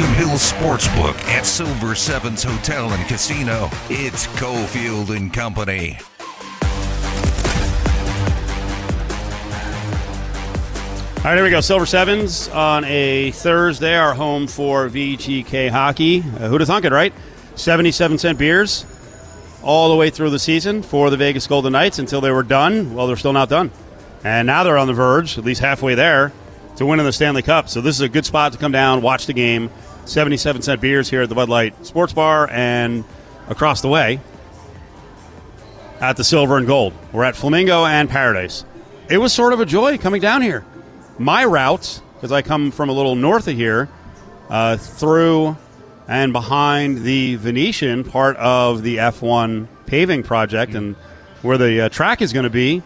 Hills 0.00 0.52
Sportsbook 0.52 1.16
at 1.24 1.46
Silver 1.46 1.94
Sevens 1.94 2.42
Hotel 2.42 2.90
and 2.90 3.08
Casino. 3.08 3.68
It's 3.88 4.26
Cofield 4.28 5.16
and 5.16 5.32
Company. 5.32 5.98
All 11.18 11.24
right, 11.24 11.34
here 11.34 11.42
we 11.42 11.50
go. 11.50 11.60
Silver 11.60 11.84
Sevens 11.84 12.48
on 12.48 12.84
a 12.84 13.32
Thursday, 13.32 13.96
our 13.96 14.14
home 14.14 14.46
for 14.46 14.88
VGK 14.88 15.68
hockey. 15.68 16.20
Uh, 16.20 16.48
who'd 16.48 16.60
have 16.60 16.68
thunk 16.68 16.84
it, 16.84 16.92
right? 16.92 17.12
77 17.56 18.18
cent 18.18 18.38
beers 18.38 18.86
all 19.62 19.90
the 19.90 19.96
way 19.96 20.10
through 20.10 20.30
the 20.30 20.38
season 20.38 20.82
for 20.82 21.10
the 21.10 21.16
Vegas 21.16 21.46
Golden 21.46 21.72
Knights 21.72 21.98
until 21.98 22.20
they 22.20 22.30
were 22.30 22.42
done. 22.42 22.94
Well, 22.94 23.06
they're 23.06 23.16
still 23.16 23.32
not 23.32 23.48
done. 23.48 23.70
And 24.24 24.46
now 24.46 24.64
they're 24.64 24.78
on 24.78 24.86
the 24.86 24.92
verge, 24.94 25.38
at 25.38 25.44
least 25.44 25.60
halfway 25.60 25.94
there, 25.94 26.32
to 26.76 26.86
winning 26.86 27.04
the 27.04 27.12
Stanley 27.12 27.42
Cup. 27.42 27.68
So 27.68 27.80
this 27.80 27.96
is 27.96 28.00
a 28.00 28.08
good 28.08 28.24
spot 28.24 28.52
to 28.52 28.58
come 28.58 28.72
down, 28.72 29.02
watch 29.02 29.26
the 29.26 29.32
game. 29.32 29.70
77 30.08 30.62
cent 30.62 30.80
beers 30.80 31.10
here 31.10 31.20
at 31.20 31.28
the 31.28 31.34
Bud 31.34 31.50
Light 31.50 31.84
Sports 31.84 32.14
Bar 32.14 32.48
and 32.50 33.04
across 33.46 33.82
the 33.82 33.88
way 33.88 34.20
at 36.00 36.16
the 36.16 36.24
Silver 36.24 36.56
and 36.56 36.66
Gold. 36.66 36.94
We're 37.12 37.24
at 37.24 37.36
Flamingo 37.36 37.84
and 37.84 38.08
Paradise. 38.08 38.64
It 39.10 39.18
was 39.18 39.34
sort 39.34 39.52
of 39.52 39.60
a 39.60 39.66
joy 39.66 39.98
coming 39.98 40.22
down 40.22 40.40
here. 40.40 40.64
My 41.18 41.44
route, 41.44 42.00
because 42.14 42.32
I 42.32 42.40
come 42.40 42.70
from 42.70 42.88
a 42.88 42.92
little 42.92 43.16
north 43.16 43.48
of 43.48 43.54
here, 43.54 43.90
uh, 44.48 44.78
through 44.78 45.58
and 46.06 46.32
behind 46.32 47.02
the 47.02 47.34
Venetian, 47.34 48.02
part 48.02 48.36
of 48.38 48.82
the 48.82 48.96
F1 48.96 49.68
paving 49.84 50.22
project, 50.22 50.74
and 50.74 50.96
where 51.42 51.58
the 51.58 51.82
uh, 51.82 51.88
track 51.90 52.22
is 52.22 52.32
going 52.32 52.44
to 52.44 52.50
be, 52.50 52.82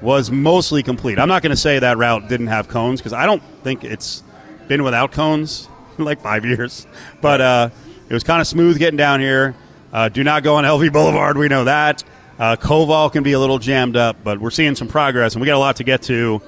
was 0.00 0.30
mostly 0.30 0.82
complete. 0.82 1.18
I'm 1.18 1.28
not 1.28 1.42
going 1.42 1.50
to 1.50 1.56
say 1.56 1.78
that 1.78 1.98
route 1.98 2.28
didn't 2.28 2.46
have 2.46 2.68
cones 2.68 3.00
because 3.00 3.12
I 3.12 3.26
don't 3.26 3.42
think 3.62 3.84
it's 3.84 4.22
been 4.68 4.84
without 4.84 5.12
cones 5.12 5.68
like 6.04 6.20
five 6.20 6.44
years. 6.44 6.86
But 7.20 7.40
uh, 7.40 7.70
it 8.08 8.14
was 8.14 8.24
kind 8.24 8.40
of 8.40 8.46
smooth 8.46 8.78
getting 8.78 8.96
down 8.96 9.20
here. 9.20 9.54
Uh, 9.92 10.08
do 10.08 10.22
not 10.24 10.42
go 10.42 10.56
on 10.56 10.64
LV 10.64 10.92
Boulevard. 10.92 11.38
We 11.38 11.48
know 11.48 11.64
that. 11.64 12.04
Uh, 12.38 12.56
Koval 12.56 13.10
can 13.10 13.22
be 13.22 13.32
a 13.32 13.40
little 13.40 13.58
jammed 13.58 13.96
up, 13.96 14.16
but 14.22 14.40
we're 14.40 14.50
seeing 14.50 14.74
some 14.74 14.88
progress, 14.88 15.34
and 15.34 15.40
we 15.40 15.46
got 15.46 15.56
a 15.56 15.58
lot 15.58 15.76
to 15.76 15.84
get 15.84 16.02
to. 16.02 16.42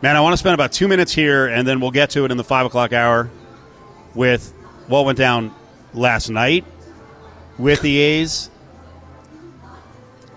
Man, 0.00 0.16
I 0.16 0.20
want 0.20 0.32
to 0.32 0.36
spend 0.38 0.54
about 0.54 0.72
two 0.72 0.88
minutes 0.88 1.12
here, 1.12 1.46
and 1.46 1.66
then 1.66 1.80
we'll 1.80 1.90
get 1.90 2.10
to 2.10 2.24
it 2.24 2.30
in 2.30 2.36
the 2.36 2.44
five 2.44 2.64
o'clock 2.66 2.92
hour 2.92 3.30
with 4.14 4.52
what 4.86 5.04
went 5.04 5.18
down 5.18 5.54
last 5.92 6.30
night 6.30 6.64
with 7.58 7.80
the 7.82 7.98
A's 7.98 8.50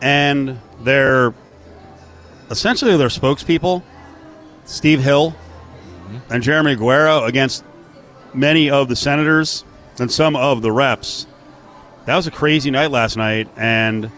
and 0.01 0.59
their 0.81 1.33
essentially 2.49 2.95
their 2.97 3.07
spokespeople, 3.07 3.83
Steve 4.65 5.01
Hill 5.01 5.35
Mm-hmm. 6.07 6.33
and 6.33 6.43
Jeremy 6.43 6.75
Aguero, 6.75 7.27
against 7.27 7.63
many 8.33 8.69
of 8.69 8.87
the 8.87 8.95
senators 8.95 9.63
and 9.99 10.11
some 10.11 10.35
of 10.35 10.61
the 10.61 10.71
reps. 10.71 11.27
That 12.05 12.15
was 12.15 12.27
a 12.27 12.31
crazy 12.31 12.71
night 12.71 12.91
last 12.91 13.17
night, 13.17 13.49
and 13.57 14.09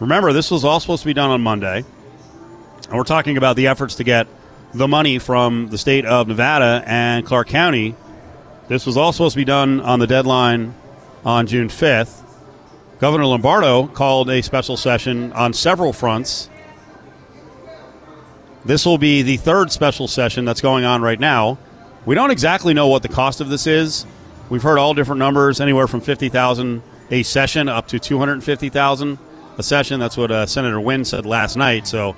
remember, 0.00 0.32
this 0.32 0.50
was 0.50 0.64
all 0.64 0.80
supposed 0.80 1.02
to 1.02 1.06
be 1.06 1.14
done 1.14 1.30
on 1.30 1.40
Monday. 1.42 1.84
And 2.88 2.96
we're 2.96 3.04
talking 3.04 3.36
about 3.36 3.56
the 3.56 3.68
efforts 3.68 3.96
to 3.96 4.04
get 4.04 4.26
the 4.74 4.88
money 4.88 5.18
from 5.18 5.68
the 5.68 5.78
state 5.78 6.04
of 6.04 6.28
Nevada 6.28 6.82
and 6.86 7.24
Clark 7.24 7.48
County. 7.48 7.94
This 8.68 8.86
was 8.86 8.96
all 8.96 9.12
supposed 9.12 9.34
to 9.34 9.38
be 9.38 9.44
done 9.44 9.80
on 9.80 9.98
the 10.00 10.06
deadline 10.06 10.74
on 11.24 11.46
June 11.46 11.68
5th. 11.68 12.22
Governor 12.98 13.26
Lombardo 13.26 13.86
called 13.88 14.30
a 14.30 14.42
special 14.42 14.76
session 14.76 15.32
on 15.32 15.52
several 15.52 15.92
fronts. 15.92 16.48
This 18.66 18.84
will 18.84 18.98
be 18.98 19.22
the 19.22 19.36
third 19.36 19.70
special 19.70 20.08
session 20.08 20.44
that's 20.44 20.60
going 20.60 20.84
on 20.84 21.00
right 21.00 21.20
now. 21.20 21.56
We 22.04 22.16
don't 22.16 22.32
exactly 22.32 22.74
know 22.74 22.88
what 22.88 23.02
the 23.02 23.08
cost 23.08 23.40
of 23.40 23.48
this 23.48 23.64
is. 23.64 24.04
We've 24.50 24.62
heard 24.62 24.78
all 24.78 24.92
different 24.92 25.20
numbers, 25.20 25.60
anywhere 25.60 25.86
from 25.86 26.00
50,000 26.00 26.82
a 27.12 27.22
session 27.22 27.68
up 27.68 27.86
to 27.88 28.00
250,000 28.00 29.18
a 29.56 29.62
session. 29.62 30.00
That's 30.00 30.16
what 30.16 30.32
uh, 30.32 30.46
Senator 30.46 30.78
Nguyen 30.78 31.06
said 31.06 31.26
last 31.26 31.54
night. 31.54 31.86
So 31.86 32.16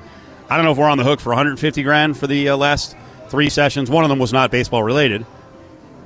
I 0.49 0.56
don't 0.56 0.65
know 0.65 0.72
if 0.72 0.78
we're 0.78 0.89
on 0.89 0.97
the 0.97 1.05
hook 1.05 1.21
for 1.21 1.28
150 1.28 1.83
grand 1.83 2.17
for 2.17 2.27
the 2.27 2.49
uh, 2.49 2.56
last 2.56 2.97
three 3.28 3.51
sessions. 3.51 3.91
One 3.91 4.05
of 4.05 4.09
them 4.09 4.19
was 4.19 4.33
not 4.33 4.51
baseball 4.51 4.83
related, 4.83 5.27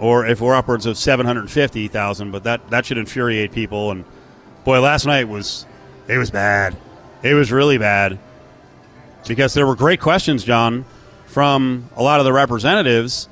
or 0.01 0.27
if 0.27 0.41
we're 0.41 0.57
upwards 0.57 0.87
of 0.87 0.99
750,000. 0.99 2.33
But 2.33 2.43
that 2.43 2.69
that 2.71 2.85
should 2.85 2.99
infuriate 2.99 3.53
people. 3.53 3.93
And 3.93 4.05
boy, 4.65 4.81
last 4.81 5.07
night 5.07 5.29
was 5.29 5.67
it 6.09 6.19
was 6.19 6.33
bad. 6.33 6.77
It 7.23 7.35
was 7.35 7.53
really 7.53 7.79
bad 7.79 8.19
because 9.27 9.55
there 9.55 9.67
were 9.67 9.77
great 9.77 10.01
questions, 10.01 10.45
John, 10.45 10.85
from 11.27 11.89
a 11.97 12.03
lot 12.03 12.21
of 12.21 12.25
the 12.25 12.33
representatives, 12.33 13.29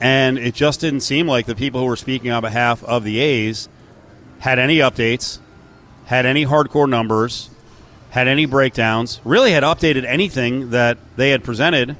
and 0.00 0.38
it 0.38 0.54
just 0.54 0.80
didn't 0.80 1.00
seem 1.00 1.26
like 1.26 1.46
the 1.46 1.54
people 1.54 1.80
who 1.80 1.86
were 1.86 1.96
speaking 1.96 2.30
on 2.30 2.42
behalf 2.42 2.82
of 2.84 3.04
the 3.04 3.18
A's 3.18 3.68
had 4.38 4.58
any 4.58 4.78
updates, 4.78 5.38
had 6.06 6.26
any 6.26 6.46
hardcore 6.46 6.88
numbers, 6.88 7.50
had 8.10 8.26
any 8.26 8.46
breakdowns, 8.46 9.20
really 9.24 9.52
had 9.52 9.62
updated 9.62 10.04
anything 10.04 10.70
that 10.70 10.98
they 11.16 11.30
had 11.30 11.44
presented 11.44 11.96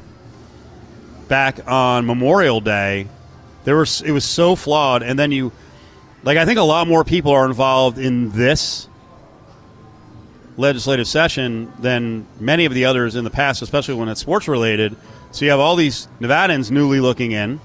back 1.29 1.67
on 1.69 2.07
Memorial 2.07 2.61
Day. 2.61 3.07
There 3.65 3.77
was 3.77 4.01
it 4.03 4.11
was 4.11 4.25
so 4.25 4.57
flawed, 4.57 5.03
and 5.03 5.19
then 5.19 5.31
you 5.31 5.53
like 6.23 6.39
I 6.39 6.45
think 6.45 6.59
a 6.59 6.63
lot 6.63 6.89
more 6.89 7.05
people 7.05 7.33
are 7.33 7.47
involved 7.47 7.99
in 7.99 8.33
this 8.33 8.89
legislative 10.61 11.09
session 11.09 11.73
than 11.79 12.27
many 12.39 12.65
of 12.67 12.75
the 12.75 12.85
others 12.85 13.17
in 13.17 13.25
the 13.25 13.31
past, 13.31 13.63
especially 13.63 13.95
when 13.95 14.09
it's 14.09 14.21
sports 14.21 14.47
related. 14.47 14.95
So 15.33 15.45
you 15.45 15.51
have 15.51 15.61
all 15.61 15.77
these 15.77 16.07
Nevadans 16.21 16.71
newly 16.71 17.01
looking 17.01 17.33
in, 17.33 17.61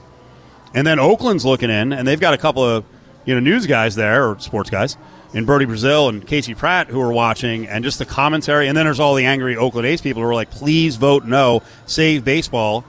and 0.74 0.88
then 0.88 1.00
Oakland's 1.00 1.46
looking 1.46 1.70
in, 1.70 1.94
and 1.94 2.08
they've 2.08 2.20
got 2.20 2.34
a 2.34 2.38
couple 2.38 2.64
of 2.64 2.86
you 3.26 3.34
know 3.34 3.40
news 3.40 3.68
guys 3.68 3.96
there 3.96 4.30
or 4.30 4.40
sports 4.40 4.70
guys 4.70 4.98
in 5.34 5.46
Brodie 5.46 5.66
Brazil 5.66 6.10
and 6.10 6.26
Casey 6.26 6.56
Pratt 6.56 6.88
who 6.88 7.02
are 7.02 7.12
watching, 7.12 7.68
and 7.68 7.84
just 7.84 8.00
the 8.00 8.06
commentary. 8.06 8.68
And 8.68 8.78
then 8.78 8.86
there's 8.86 9.00
all 9.00 9.16
the 9.16 9.26
angry 9.26 9.58
Oakland 9.58 9.86
A's 9.88 10.02
people 10.02 10.22
who 10.22 10.28
are 10.28 10.34
like, 10.34 10.50
"Please 10.50 10.96
vote 10.96 11.26
no, 11.26 11.62
save 11.86 12.24
baseball 12.24 12.86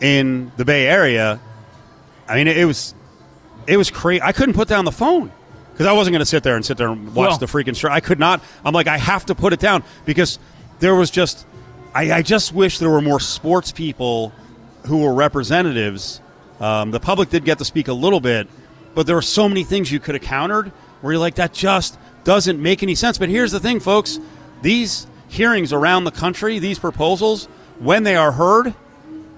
in 0.00 0.52
the 0.56 0.64
Bay 0.64 0.86
Area." 0.86 1.40
I 2.28 2.34
mean, 2.36 2.48
it 2.48 2.66
was 2.66 2.94
it 3.66 3.76
was 3.76 3.90
crazy. 3.90 4.22
I 4.22 4.32
couldn't 4.32 4.54
put 4.54 4.68
down 4.68 4.84
the 4.84 4.92
phone 4.92 5.30
because 5.78 5.86
I 5.86 5.92
wasn't 5.92 6.14
going 6.14 6.22
to 6.22 6.26
sit 6.26 6.42
there 6.42 6.56
and 6.56 6.66
sit 6.66 6.76
there 6.76 6.88
and 6.88 7.14
watch 7.14 7.28
Well- 7.28 7.38
the 7.38 7.46
freaking 7.46 7.76
show. 7.76 7.88
I 7.88 8.00
could 8.00 8.18
not. 8.18 8.42
I'm 8.64 8.74
like, 8.74 8.88
I 8.88 8.98
have 8.98 9.26
to 9.26 9.36
put 9.36 9.52
it 9.52 9.60
down 9.60 9.84
because 10.04 10.40
there 10.80 10.96
was 10.96 11.08
just. 11.08 11.46
I, 11.94 12.12
I 12.14 12.22
just 12.22 12.52
wish 12.52 12.80
there 12.80 12.90
were 12.90 13.00
more 13.00 13.20
sports 13.20 13.70
people 13.70 14.32
who 14.86 14.98
were 15.04 15.14
representatives. 15.14 16.20
Um, 16.60 16.90
the 16.90 16.98
public 16.98 17.30
did 17.30 17.44
get 17.44 17.58
to 17.58 17.64
speak 17.64 17.86
a 17.86 17.92
little 17.92 18.18
bit, 18.18 18.48
but 18.96 19.06
there 19.06 19.14
were 19.14 19.22
so 19.22 19.48
many 19.48 19.62
things 19.62 19.92
you 19.92 20.00
could 20.00 20.16
have 20.16 20.22
countered 20.24 20.72
where 21.00 21.12
you're 21.12 21.20
like, 21.20 21.36
that 21.36 21.52
just 21.52 21.96
doesn't 22.24 22.60
make 22.60 22.82
any 22.82 22.96
sense. 22.96 23.16
But 23.16 23.28
here's 23.28 23.52
the 23.52 23.60
thing, 23.60 23.78
folks: 23.78 24.18
these 24.62 25.06
hearings 25.28 25.72
around 25.72 26.04
the 26.04 26.10
country, 26.10 26.58
these 26.58 26.80
proposals, 26.80 27.46
when 27.78 28.02
they 28.02 28.16
are 28.16 28.32
heard, 28.32 28.74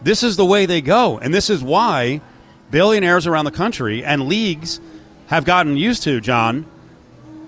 this 0.02 0.22
is 0.22 0.38
the 0.38 0.46
way 0.46 0.64
they 0.64 0.80
go, 0.80 1.18
and 1.18 1.34
this 1.34 1.50
is 1.50 1.62
why 1.62 2.22
billionaires 2.70 3.26
around 3.26 3.44
the 3.44 3.50
country 3.50 4.02
and 4.02 4.26
leagues 4.26 4.80
have 5.30 5.44
gotten 5.44 5.76
used 5.76 6.02
to, 6.02 6.20
John, 6.20 6.66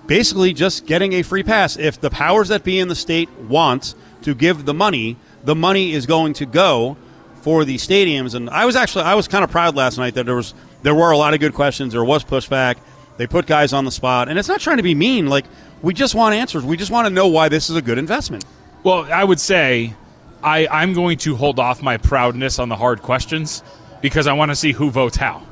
basically 0.07 0.53
just 0.53 0.85
getting 0.85 1.11
a 1.13 1.21
free 1.21 1.43
pass. 1.43 1.75
If 1.75 1.99
the 1.99 2.09
powers 2.09 2.47
that 2.47 2.63
be 2.63 2.79
in 2.79 2.87
the 2.87 2.95
state 2.95 3.29
want 3.31 3.93
to 4.21 4.33
give 4.33 4.63
the 4.63 4.73
money, 4.73 5.17
the 5.43 5.53
money 5.53 5.91
is 5.91 6.05
going 6.05 6.31
to 6.35 6.45
go 6.45 6.95
for 7.41 7.65
the 7.65 7.75
stadiums. 7.75 8.35
And 8.35 8.49
I 8.49 8.63
was 8.63 8.77
actually 8.77 9.03
I 9.03 9.15
was 9.15 9.27
kind 9.27 9.43
of 9.43 9.51
proud 9.51 9.75
last 9.75 9.97
night 9.97 10.13
that 10.13 10.25
there 10.25 10.35
was 10.35 10.53
there 10.81 10.95
were 10.95 11.11
a 11.11 11.17
lot 11.17 11.33
of 11.33 11.41
good 11.41 11.53
questions. 11.53 11.91
There 11.91 12.05
was 12.05 12.23
pushback. 12.23 12.77
They 13.17 13.27
put 13.27 13.47
guys 13.47 13.73
on 13.73 13.83
the 13.83 13.91
spot, 13.91 14.29
and 14.29 14.39
it's 14.39 14.47
not 14.47 14.61
trying 14.61 14.77
to 14.77 14.83
be 14.83 14.95
mean. 14.95 15.27
Like 15.27 15.45
we 15.81 15.93
just 15.93 16.15
want 16.15 16.33
answers. 16.35 16.63
We 16.63 16.77
just 16.77 16.89
want 16.89 17.07
to 17.07 17.13
know 17.13 17.27
why 17.27 17.49
this 17.49 17.69
is 17.69 17.75
a 17.75 17.81
good 17.81 17.97
investment. 17.97 18.45
Well, 18.85 19.11
I 19.11 19.25
would 19.25 19.41
say 19.41 19.93
I, 20.41 20.67
I'm 20.67 20.93
going 20.93 21.17
to 21.19 21.35
hold 21.35 21.59
off 21.59 21.81
my 21.81 21.97
proudness 21.97 22.59
on 22.59 22.69
the 22.69 22.77
hard 22.77 23.01
questions 23.01 23.61
because 24.01 24.25
I 24.25 24.31
want 24.33 24.51
to 24.51 24.55
see 24.55 24.71
who 24.71 24.89
votes 24.89 25.17
how. 25.17 25.43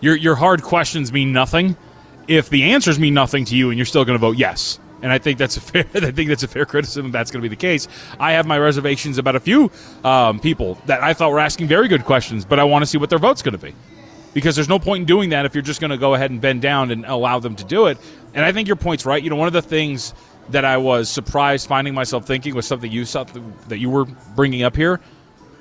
Your, 0.00 0.16
your 0.16 0.34
hard 0.34 0.62
questions 0.62 1.12
mean 1.12 1.32
nothing 1.32 1.76
if 2.28 2.50
the 2.50 2.64
answers 2.64 2.98
mean 2.98 3.14
nothing 3.14 3.44
to 3.46 3.56
you 3.56 3.70
and 3.70 3.78
you're 3.78 3.86
still 3.86 4.04
going 4.04 4.14
to 4.14 4.20
vote 4.20 4.36
yes. 4.36 4.78
And 5.02 5.12
I 5.12 5.18
think 5.18 5.38
that's 5.38 5.56
a 5.56 5.60
fair. 5.62 5.84
I 5.94 6.10
think 6.10 6.28
that's 6.28 6.42
a 6.42 6.48
fair 6.48 6.66
criticism. 6.66 7.10
That's 7.10 7.30
going 7.30 7.42
to 7.42 7.48
be 7.48 7.54
the 7.54 7.60
case. 7.60 7.88
I 8.20 8.32
have 8.32 8.46
my 8.46 8.58
reservations 8.58 9.18
about 9.18 9.36
a 9.36 9.40
few 9.40 9.70
um, 10.04 10.38
people 10.38 10.74
that 10.86 11.02
I 11.02 11.14
thought 11.14 11.30
were 11.30 11.40
asking 11.40 11.66
very 11.68 11.88
good 11.88 12.04
questions, 12.04 12.44
but 12.44 12.58
I 12.58 12.64
want 12.64 12.82
to 12.82 12.86
see 12.86 12.98
what 12.98 13.10
their 13.10 13.18
vote's 13.18 13.42
going 13.42 13.52
to 13.52 13.58
be 13.58 13.74
because 14.34 14.54
there's 14.54 14.68
no 14.68 14.78
point 14.78 15.02
in 15.02 15.06
doing 15.06 15.30
that 15.30 15.46
if 15.46 15.54
you're 15.54 15.62
just 15.62 15.80
going 15.80 15.90
to 15.90 15.96
go 15.96 16.14
ahead 16.14 16.30
and 16.30 16.40
bend 16.40 16.62
down 16.62 16.90
and 16.90 17.04
allow 17.06 17.38
them 17.38 17.56
to 17.56 17.64
do 17.64 17.86
it. 17.86 17.98
And 18.34 18.44
I 18.44 18.52
think 18.52 18.68
your 18.68 18.76
point's 18.76 19.06
right. 19.06 19.22
You 19.22 19.30
know, 19.30 19.36
one 19.36 19.48
of 19.48 19.54
the 19.54 19.62
things 19.62 20.14
that 20.50 20.64
I 20.64 20.76
was 20.76 21.08
surprised 21.08 21.66
finding 21.66 21.94
myself 21.94 22.26
thinking 22.26 22.54
was 22.54 22.66
something 22.66 22.90
you 22.90 23.04
saw 23.04 23.24
that 23.68 23.78
you 23.78 23.90
were 23.90 24.04
bringing 24.36 24.62
up 24.62 24.76
here, 24.76 25.00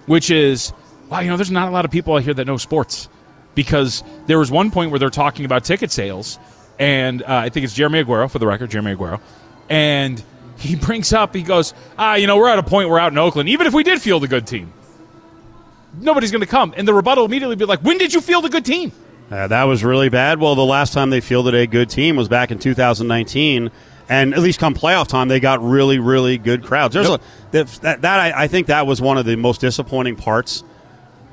which 0.06 0.30
is, 0.30 0.74
wow, 1.10 1.19
you 1.19 1.30
know, 1.30 1.38
there's 1.38 1.51
not 1.51 1.68
a 1.68 1.72
lot 1.72 1.86
of 1.86 1.92
people 1.92 2.16
out 2.16 2.24
here 2.24 2.34
that 2.34 2.45
know 2.45 2.57
sports 2.57 3.10
because 3.57 4.06
there 4.27 4.39
was 4.39 4.50
one 4.50 4.71
point 4.71 4.92
where 4.92 5.00
they're 5.00 5.09
talking 5.09 5.44
about 5.44 5.65
ticket 5.65 5.92
sales, 5.92 6.39
and 6.80 7.21
uh, 7.24 7.25
I 7.27 7.50
think 7.50 7.65
it's 7.65 7.74
Jeremy 7.74 8.06
Aguero 8.06 8.31
for 8.31 8.39
the 8.39 8.48
record, 8.48 8.71
Jeremy 8.71 8.95
Aguero, 8.95 9.19
and 9.69 10.24
he 10.57 10.75
brings 10.88 11.12
up, 11.12 11.36
he 11.36 11.44
goes, 11.44 11.74
ah, 11.98 12.15
you 12.15 12.27
know, 12.27 12.38
we're 12.38 12.48
at 12.48 12.59
a 12.59 12.63
point 12.63 12.88
we're 12.89 13.00
out 13.00 13.12
in 13.12 13.18
Oakland, 13.18 13.50
even 13.50 13.68
if 13.68 13.74
we 13.74 13.83
did 13.83 14.01
field 14.01 14.24
a 14.24 14.27
good 14.27 14.48
team 14.48 14.71
nobody's 16.00 16.31
going 16.31 16.42
to 16.42 16.48
come. 16.48 16.74
And 16.77 16.88
the 16.88 16.94
rebuttal 16.94 17.25
immediately 17.25 17.56
be 17.56 17.65
like, 17.65 17.80
when 17.81 17.98
did 17.98 18.13
you 18.13 18.21
field 18.21 18.45
a 18.45 18.50
good 18.50 18.65
team? 18.65 18.92
Uh, 19.30 19.48
that 19.48 19.63
was 19.63 19.83
really 19.83 20.10
bad. 20.10 20.39
Well, 20.39 20.56
the 20.56 20.65
last 20.65 20.94
time 20.94 21.10
they 21.10 21.21
fielded 21.21 21.53
a 21.53 21.68
good 21.68 21.89
team 21.89 22.15
was 22.15 22.27
back 22.27 22.51
in 22.51 22.60
2019, 22.60 23.71
and 24.07 24.33
at 24.33 24.39
least 24.39 24.60
come 24.60 24.74
playoff 24.74 25.07
time, 25.07 25.27
they 25.27 25.39
got 25.39 25.62
really, 25.62 26.00
really 26.00 26.38
good 26.38 26.63
crowds. 26.63 26.94
There's 26.94 27.10
Yep. 27.10 27.21
a 27.21 27.24
that, 27.81 28.01
that, 28.01 28.19
I, 28.19 28.44
I 28.44 28.48
think 28.48 28.68
that 28.68 28.88
was 28.88 29.01
one 29.01 29.18
of 29.18 29.25
the 29.25 29.36
most 29.36 29.60
disappointing 29.60 30.15
parts 30.15 30.63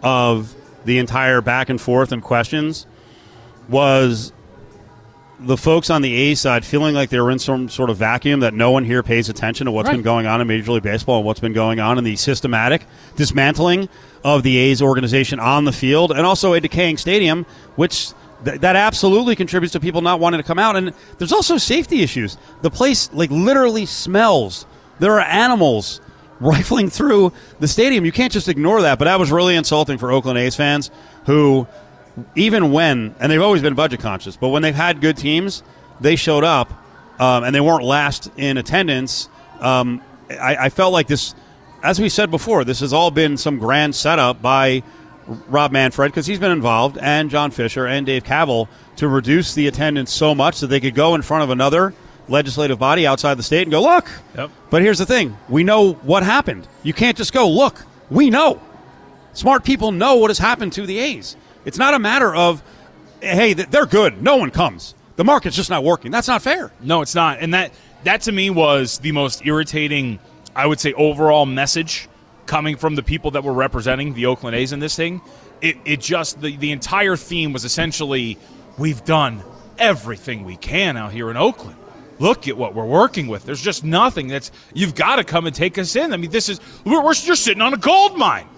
of 0.03 0.55
the 0.85 0.99
entire 0.99 1.41
back 1.41 1.69
and 1.69 1.81
forth 1.81 2.13
and 2.13 2.23
questions 2.23 2.87
was 3.69 4.33
the 5.41 5.57
folks 5.57 5.91
on 5.91 6.01
the 6.03 6.15
A 6.15 6.35
side 6.35 6.65
feeling 6.65 6.95
like 6.95 7.11
they 7.11 7.21
were 7.21 7.31
in 7.31 7.39
some 7.39 7.69
sort 7.69 7.91
of 7.91 7.97
vacuum 7.97 8.41
that 8.41 8.55
no 8.55 8.71
one 8.71 8.85
here 8.85 9.03
pays 9.03 9.29
attention 9.29 9.65
to 9.67 9.73
what's 9.73 9.89
Right. 9.89 9.95
been 9.97 10.03
going 10.03 10.27
on 10.27 10.41
in 10.41 10.47
Major 10.47 10.73
League 10.73 10.83
Baseball 10.85 11.19
and 11.19 11.27
what's 11.27 11.41
been 11.41 11.53
going 11.53 11.81
on 11.81 11.99
in 11.99 12.05
the 12.05 12.17
systematic 12.17 12.87
dismantling 13.17 13.89
of 14.23 14.43
the 14.43 14.57
A's 14.57 14.81
organization 14.81 15.41
on 15.41 15.65
the 15.65 15.73
field 15.73 16.13
and 16.13 16.21
also 16.25 16.53
a 16.55 16.61
decaying 16.61 16.97
stadium, 16.99 17.45
which 17.77 18.11
th- 18.45 18.61
that 18.61 18.77
absolutely 18.77 19.35
contributes 19.35 19.73
to 19.73 19.81
people 19.81 20.03
not 20.03 20.21
wanting 20.21 20.39
to 20.39 20.47
come 20.47 20.59
out. 20.59 20.77
And 20.77 20.93
there's 21.19 21.33
also 21.33 21.59
safety 21.59 22.03
issues. 22.03 22.39
The 22.63 22.71
place 22.71 23.11
like 23.13 23.31
literally 23.31 23.87
smells. 23.87 24.67
There 25.01 25.15
are 25.15 25.21
animals 25.27 26.01
rifling 26.41 26.91
through 26.91 27.33
the 27.61 27.69
stadium. 27.69 28.05
You 28.05 28.13
can't 28.13 28.33
just 28.33 28.49
ignore 28.49 28.83
that. 28.83 28.99
But 28.99 29.07
that 29.07 29.19
was 29.19 29.31
really 29.31 29.57
insulting 29.57 29.99
for 29.99 30.11
Oakland 30.11 30.39
A's 30.39 30.57
fans 30.57 30.91
who 31.27 31.67
even 32.37 32.73
when, 32.73 33.15
and 33.19 33.31
they've 33.31 33.43
always 33.43 33.63
been 33.63 33.75
budget 33.75 34.01
conscious, 34.01 34.37
but 34.37 34.49
when 34.49 34.63
they've 34.63 34.75
had 34.75 35.01
good 35.01 35.17
teams, 35.17 35.63
they 36.01 36.17
showed 36.17 36.45
up 36.45 36.71
um, 37.19 37.45
and 37.45 37.55
they 37.55 37.61
weren't 37.61 37.85
last 37.85 38.31
in 38.37 38.57
attendance. 38.57 39.29
Um, 39.61 40.03
I, 40.31 40.57
I 40.57 40.69
felt 40.69 40.93
like 40.93 41.07
this, 41.07 41.35
as 41.83 42.01
we 42.01 42.09
said 42.09 42.31
before, 42.31 42.65
this 42.65 42.81
has 42.81 42.93
all 42.93 43.11
been 43.11 43.37
some 43.37 43.59
grand 43.59 43.95
setup 43.95 44.41
by 44.41 44.83
Rob 45.27 45.73
Manfred 45.73 46.13
because 46.13 46.27
he's 46.27 46.39
been 46.39 46.53
involved, 46.53 46.99
and 46.99 47.31
John 47.31 47.51
Fisher 47.51 47.87
and 47.87 48.07
Dave 48.07 48.25
Kaval 48.25 48.69
to 48.97 49.09
reduce 49.09 49.55
the 49.55 49.67
attendance 49.67 50.13
so 50.13 50.35
much 50.35 50.61
that 50.61 50.69
they 50.69 50.81
could 50.81 50.95
go 50.95 51.15
in 51.15 51.23
front 51.23 51.43
of 51.45 51.51
another 51.51 51.95
legislative 52.29 52.79
body 52.79 53.07
outside 53.07 53.35
the 53.35 53.43
state 53.43 53.63
and 53.63 53.71
go, 53.71 53.83
look. 53.83 54.11
Yep. 54.37 54.51
But 54.71 54.83
here's 54.83 54.99
the 54.99 55.07
thing 55.07 55.37
we 55.49 55.65
know 55.65 55.93
what 55.95 56.23
happened. 56.23 56.67
You 56.83 56.93
can't 56.93 57.17
just 57.17 57.33
go, 57.33 57.49
look, 57.49 57.85
we 58.11 58.31
know. 58.31 58.61
Smart 59.33 59.65
people 59.65 59.93
know 59.93 60.17
what 60.17 60.31
has 60.31 60.39
happened 60.39 60.73
to 60.75 60.87
the 60.87 60.99
A's. 60.99 61.37
It's 61.65 61.79
not 61.79 61.95
a 61.95 61.99
matter 61.99 62.35
of, 62.35 62.63
hey, 63.21 63.53
they're 63.53 63.87
good. 63.87 64.23
No 64.23 64.37
one 64.37 64.51
comes. 64.51 64.95
The 65.17 65.25
market's 65.25 65.57
just 65.57 65.71
not 65.71 65.83
working. 65.85 66.11
That's 66.11 66.29
not 66.29 66.43
fair. 66.43 66.73
No, 66.81 67.03
it's 67.03 67.15
not. 67.15 67.39
And 67.41 67.55
that 67.55 67.73
that 68.05 68.23
to 68.23 68.33
me 68.33 68.51
was 68.51 68.99
the 68.99 69.13
most 69.13 69.45
irritating, 69.47 70.19
I 70.55 70.67
would 70.67 70.81
say, 70.81 70.93
overall 70.93 71.47
message 71.47 72.09
coming 72.47 72.77
from 72.77 72.95
the 72.95 73.03
people 73.03 73.31
that 73.33 73.43
were 73.43 73.53
representing 73.53 74.15
the 74.15 74.27
Oakland 74.27 74.55
A's 74.57 74.73
in 74.73 74.81
this 74.81 74.95
thing. 74.95 75.21
It, 75.61 75.77
it 75.85 76.01
just 76.01 76.41
the, 76.41 76.57
the 76.57 76.73
entire 76.73 77.17
theme 77.17 77.53
was 77.53 77.65
essentially 77.65 78.39
we've 78.77 79.05
done 79.05 79.43
everything 79.79 80.45
we 80.45 80.57
can 80.57 80.97
out 80.97 81.13
here 81.13 81.31
in 81.31 81.37
Oakland. 81.37 81.77
Look 82.19 82.49
at 82.49 82.57
what 82.57 82.75
we're 82.75 82.87
working 82.87 83.27
with. 83.27 83.45
There's 83.45 83.63
just 83.63 83.85
nothing 83.85 84.29
that's 84.29 84.51
you've 84.73 84.95
got 84.95 85.17
to 85.17 85.25
come 85.25 85.47
and 85.47 85.55
take 85.55 85.79
us 85.79 85.97
in. 85.97 86.13
I 86.13 86.17
mean, 86.17 86.31
this 86.31 86.49
is 86.49 86.61
we're, 86.85 87.03
we're 87.03 87.15
you're 87.15 87.37
sitting 87.37 87.63
on 87.63 87.75
a 87.75 87.79
gold 87.79 88.17
mine. 88.17 88.49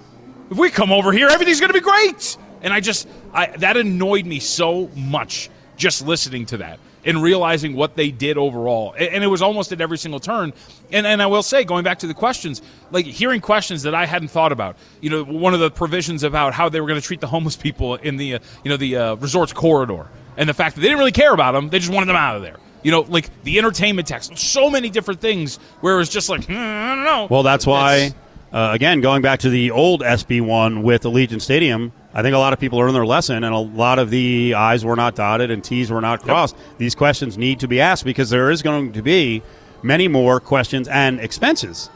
If 0.50 0.58
we 0.58 0.70
come 0.70 0.92
over 0.92 1.12
here, 1.12 1.28
everything's 1.28 1.60
going 1.60 1.72
to 1.72 1.74
be 1.74 1.80
great. 1.80 2.36
And 2.62 2.72
I 2.72 2.80
just 2.80 3.08
I 3.32 3.46
that 3.58 3.76
annoyed 3.76 4.26
me 4.26 4.40
so 4.40 4.88
much 4.94 5.50
just 5.76 6.06
listening 6.06 6.46
to 6.46 6.58
that 6.58 6.78
and 7.04 7.22
realizing 7.22 7.76
what 7.76 7.94
they 7.94 8.10
did 8.10 8.36
overall. 8.36 8.94
And 8.98 9.22
it 9.22 9.28
was 9.28 9.40
almost 9.40 9.70
at 9.72 9.80
every 9.80 9.96
single 9.96 10.20
turn. 10.20 10.52
And 10.92 11.06
and 11.06 11.22
I 11.22 11.26
will 11.26 11.42
say, 11.42 11.64
going 11.64 11.84
back 11.84 12.00
to 12.00 12.06
the 12.06 12.14
questions, 12.14 12.60
like 12.90 13.06
hearing 13.06 13.40
questions 13.40 13.82
that 13.84 13.94
I 13.94 14.04
hadn't 14.04 14.28
thought 14.28 14.52
about. 14.52 14.76
You 15.00 15.10
know, 15.10 15.24
one 15.24 15.54
of 15.54 15.60
the 15.60 15.70
provisions 15.70 16.24
about 16.24 16.52
how 16.52 16.68
they 16.68 16.80
were 16.80 16.88
going 16.88 17.00
to 17.00 17.06
treat 17.06 17.20
the 17.20 17.26
homeless 17.26 17.56
people 17.56 17.94
in 17.96 18.16
the 18.16 18.34
uh, 18.34 18.38
you 18.64 18.68
know 18.68 18.76
the 18.76 18.96
uh, 18.96 19.14
resorts 19.16 19.52
corridor, 19.52 20.08
and 20.36 20.48
the 20.48 20.54
fact 20.54 20.74
that 20.74 20.82
they 20.82 20.88
didn't 20.88 20.98
really 20.98 21.12
care 21.12 21.32
about 21.32 21.52
them, 21.52 21.70
they 21.70 21.78
just 21.78 21.92
wanted 21.92 22.06
them 22.06 22.16
out 22.16 22.36
of 22.36 22.42
there. 22.42 22.56
You 22.86 22.92
know, 22.92 23.00
like 23.00 23.42
the 23.42 23.58
entertainment 23.58 24.06
tax, 24.06 24.30
so 24.36 24.70
many 24.70 24.90
different 24.90 25.20
things 25.20 25.56
where 25.80 25.96
it 25.96 25.98
was 25.98 26.08
just 26.08 26.28
like, 26.28 26.44
hmm, 26.44 26.52
I 26.52 26.94
don't 26.94 27.04
know. 27.04 27.26
Well, 27.28 27.42
that's 27.42 27.66
why, 27.66 28.14
uh, 28.52 28.70
again, 28.72 29.00
going 29.00 29.22
back 29.22 29.40
to 29.40 29.50
the 29.50 29.72
old 29.72 30.02
SB 30.02 30.40
one 30.40 30.84
with 30.84 31.02
Allegiant 31.02 31.40
Stadium, 31.40 31.92
I 32.14 32.22
think 32.22 32.36
a 32.36 32.38
lot 32.38 32.52
of 32.52 32.60
people 32.60 32.78
learned 32.78 32.94
their 32.94 33.04
lesson, 33.04 33.42
and 33.42 33.52
a 33.52 33.58
lot 33.58 33.98
of 33.98 34.10
the 34.10 34.54
I's 34.54 34.84
were 34.84 34.94
not 34.94 35.16
dotted 35.16 35.50
and 35.50 35.64
T's 35.64 35.90
were 35.90 36.00
not 36.00 36.22
crossed. 36.22 36.56
These 36.78 36.94
questions 36.94 37.36
need 37.36 37.58
to 37.58 37.66
be 37.66 37.80
asked 37.80 38.04
because 38.04 38.30
there 38.30 38.52
is 38.52 38.62
going 38.62 38.92
to 38.92 39.02
be 39.02 39.42
many 39.82 40.06
more 40.06 40.38
questions 40.38 40.86
and 40.86 41.18
expenses 41.18 41.90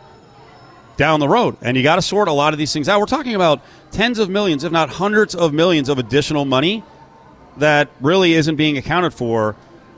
down 0.96 1.20
the 1.20 1.28
road, 1.28 1.56
and 1.62 1.76
you 1.76 1.84
got 1.84 1.96
to 1.96 2.02
sort 2.02 2.26
a 2.26 2.32
lot 2.32 2.52
of 2.52 2.58
these 2.58 2.72
things 2.72 2.88
out. 2.88 2.98
We're 2.98 3.06
talking 3.06 3.37
about 3.37 3.62
tens 3.92 4.19
of 4.19 4.28
millions, 4.28 4.64
if 4.64 4.72
not 4.72 4.88
hundreds 4.90 5.37
of 5.37 5.54
millions, 5.54 5.88
of 5.88 6.00
additional 6.00 6.44
money 6.44 6.82
that 7.58 7.90
really 8.00 8.32
isn't 8.34 8.56
being 8.56 8.76
accounted 8.76 9.14
for 9.14 9.54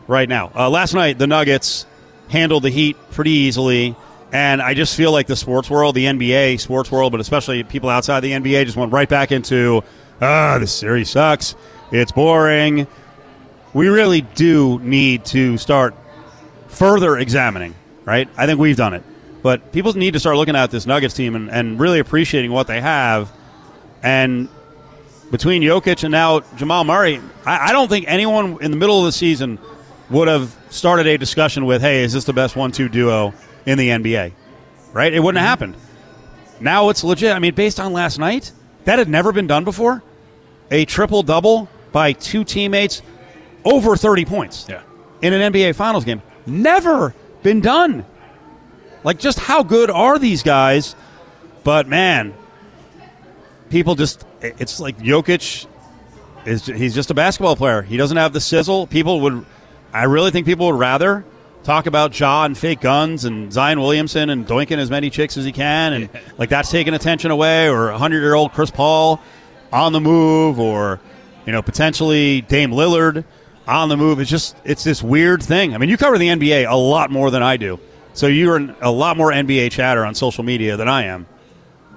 right 0.07 0.29
now. 0.29 0.51
Uh, 0.55 0.71
last 0.71 0.95
night, 0.95 1.19
the 1.19 1.27
Nuggets 1.27 1.87
handled 2.29 2.63
the 2.63 2.71
Heat 2.71 2.97
pretty 3.11 3.31
easily, 3.31 3.97
and 4.33 4.63
I 4.63 4.75
just 4.75 4.97
feel 4.97 5.13
like 5.13 5.27
the 5.27 5.37
sports 5.37 5.69
world, 5.69 5.95
the 5.95 6.07
NBA 6.07 6.61
sports 6.61 6.91
world, 6.91 7.13
but 7.13 7.21
especially 7.21 7.63
people 7.65 7.91
outside 7.91 8.21
the 8.21 8.33
NBA, 8.33 8.65
just 8.65 8.77
went 8.77 8.93
right 8.93 9.09
back 9.09 9.33
into 9.33 9.83
ah, 10.21 10.59
this 10.59 10.73
series 10.73 11.11
sucks. 11.11 11.55
It's 11.91 12.13
boring. 12.13 12.87
We 13.75 13.89
really 13.89 14.23
do 14.23 14.79
need 14.81 15.25
to 15.27 15.59
start 15.59 15.95
further 16.69 17.19
examining, 17.19 17.75
right? 18.05 18.29
I 18.37 18.47
think 18.47 18.59
we've 18.59 18.77
done 18.77 18.95
it. 18.95 19.03
But 19.43 19.73
people 19.73 19.93
need 19.95 20.13
to 20.13 20.21
start 20.21 20.37
looking 20.37 20.57
at 20.57 20.71
this 20.71 20.87
Nuggets 20.87 21.15
team 21.15 21.35
and, 21.35 21.51
and 21.51 21.81
really 21.81 21.99
appreciating 21.99 22.53
what 22.53 22.67
they 22.67 22.81
have. 22.81 23.31
And 24.03 24.49
between 25.31 25.63
Jokic 25.63 26.05
and 26.05 26.13
now 26.13 26.41
Jamal 26.57 26.85
Murray, 26.85 27.21
I, 27.45 27.69
I 27.69 27.73
don't 27.73 27.89
think 27.89 28.05
anyone 28.09 28.59
in 28.63 28.71
the 28.71 28.77
middle 28.77 29.01
of 29.01 29.05
the 29.07 29.13
season 29.13 29.59
would 30.12 30.29
have 30.29 30.55
started 30.70 31.06
a 31.06 31.19
discussion 31.19 31.64
with, 31.64 31.82
hey, 31.82 32.03
is 32.05 32.12
this 32.12 32.25
the 32.25 32.32
best 32.32 32.55
one 32.55 32.70
two 32.70 32.88
duo 32.88 33.35
in 33.67 33.79
the 33.79 33.88
NBA? 33.88 34.32
Right? 34.93 35.12
It 35.12 35.20
wouldn't 35.20 35.43
have 35.43 35.59
mm-hmm. 35.59 35.73
happened. 35.73 36.61
Now 36.61 36.91
it's 36.91 37.03
legit. 37.03 37.35
I 37.35 37.38
mean, 37.38 37.55
based 37.55 37.81
on 37.81 37.93
last 37.93 38.19
night, 38.19 38.53
that 38.85 38.99
had 38.99 39.09
never 39.09 39.32
been 39.32 39.47
done 39.47 39.64
before. 39.64 40.03
A 40.70 40.85
triple 40.85 41.23
double 41.23 41.69
by 41.91 42.12
two 42.12 42.44
teammates 42.44 43.03
over 43.64 43.97
30 43.97 44.25
points 44.25 44.67
Yeah. 44.69 44.82
in 45.20 45.32
an 45.32 45.53
NBA 45.53 45.75
Finals 45.75 46.05
game. 46.05 46.23
Never 46.47 47.15
been 47.43 47.61
done. 47.61 48.05
Like, 49.05 49.19
just 49.19 49.38
how 49.38 49.62
good 49.62 49.91
are 49.91 50.19
these 50.19 50.43
guys? 50.43 50.94
But 51.65 51.89
man, 51.89 52.34
people 53.70 53.94
just, 53.94 54.25
it's 54.41 54.81
like 54.81 54.98
Jokic 54.98 55.67
is, 56.44 56.67
he's 56.67 56.94
just 56.94 57.10
a 57.10 57.15
basketball 57.15 57.56
player. 57.56 57.82
He 57.82 57.96
doesn't 57.96 58.17
have 58.17 58.32
the 58.32 58.41
sizzle. 58.41 58.87
People 58.87 59.20
would, 59.20 59.44
I 59.93 60.05
really 60.05 60.31
think 60.31 60.46
people 60.46 60.67
would 60.67 60.79
rather 60.79 61.25
talk 61.65 61.87
about 61.87 62.19
Ja 62.19 62.44
and 62.44 62.56
fake 62.56 62.81
guns 62.81 63.25
and 63.25 63.53
Zion 63.53 63.81
Williamson 63.81 64.31
and 64.31 64.46
doinking 64.46 64.79
as 64.79 64.91
many 64.91 65.11
chicks 65.11 65.37
as 65.37 65.44
he 65.44 65.53
can. 65.53 65.93
And 65.93 66.08
like, 66.39 66.49
that's 66.49 66.70
taking 66.70 66.94
attention 66.94 67.31
away. 67.31 67.69
Or 67.69 67.91
100 67.91 68.20
year 68.20 68.34
old 68.34 68.53
Chris 68.53 68.70
Paul 68.70 69.20
on 69.72 69.93
the 69.93 70.01
move. 70.01 70.58
Or, 70.58 71.01
you 71.46 71.53
know, 71.53 71.63
potentially 71.63 72.41
Dame 72.43 72.70
Lillard 72.70 73.25
on 73.67 73.89
the 73.89 73.96
move. 73.96 74.19
It's 74.19 74.31
just, 74.31 74.56
it's 74.65 74.84
this 74.84 75.03
weird 75.03 75.43
thing. 75.43 75.75
I 75.75 75.79
mean, 75.79 75.89
you 75.89 75.96
cover 75.96 76.19
the 76.19 76.29
NBA 76.29 76.70
a 76.70 76.77
lot 76.77 77.11
more 77.11 77.31
than 77.31 77.43
I 77.43 77.56
do. 77.56 77.79
So 78.15 78.27
you're 78.27 78.56
in 78.56 78.75
a 78.81 78.91
lot 78.91 79.17
more 79.17 79.31
NBA 79.31 79.70
chatter 79.70 80.05
on 80.05 80.15
social 80.15 80.44
media 80.44 80.77
than 80.77 80.89
I 80.89 81.05
am. 81.05 81.27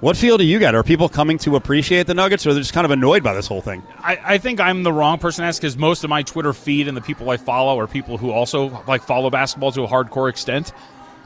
What 0.00 0.14
feel 0.14 0.36
do 0.36 0.44
you 0.44 0.58
get? 0.58 0.74
Are 0.74 0.82
people 0.82 1.08
coming 1.08 1.38
to 1.38 1.56
appreciate 1.56 2.06
the 2.06 2.12
Nuggets, 2.12 2.46
or 2.46 2.52
they're 2.52 2.60
just 2.60 2.74
kind 2.74 2.84
of 2.84 2.90
annoyed 2.90 3.22
by 3.22 3.32
this 3.32 3.46
whole 3.46 3.62
thing? 3.62 3.82
I, 4.00 4.20
I 4.22 4.38
think 4.38 4.60
I'm 4.60 4.82
the 4.82 4.92
wrong 4.92 5.18
person 5.18 5.42
to 5.42 5.48
ask 5.48 5.58
because 5.58 5.78
most 5.78 6.04
of 6.04 6.10
my 6.10 6.22
Twitter 6.22 6.52
feed 6.52 6.86
and 6.86 6.94
the 6.94 7.00
people 7.00 7.30
I 7.30 7.38
follow 7.38 7.80
are 7.80 7.86
people 7.86 8.18
who 8.18 8.30
also 8.30 8.84
like 8.86 9.02
follow 9.02 9.30
basketball 9.30 9.72
to 9.72 9.84
a 9.84 9.88
hardcore 9.88 10.28
extent. 10.28 10.74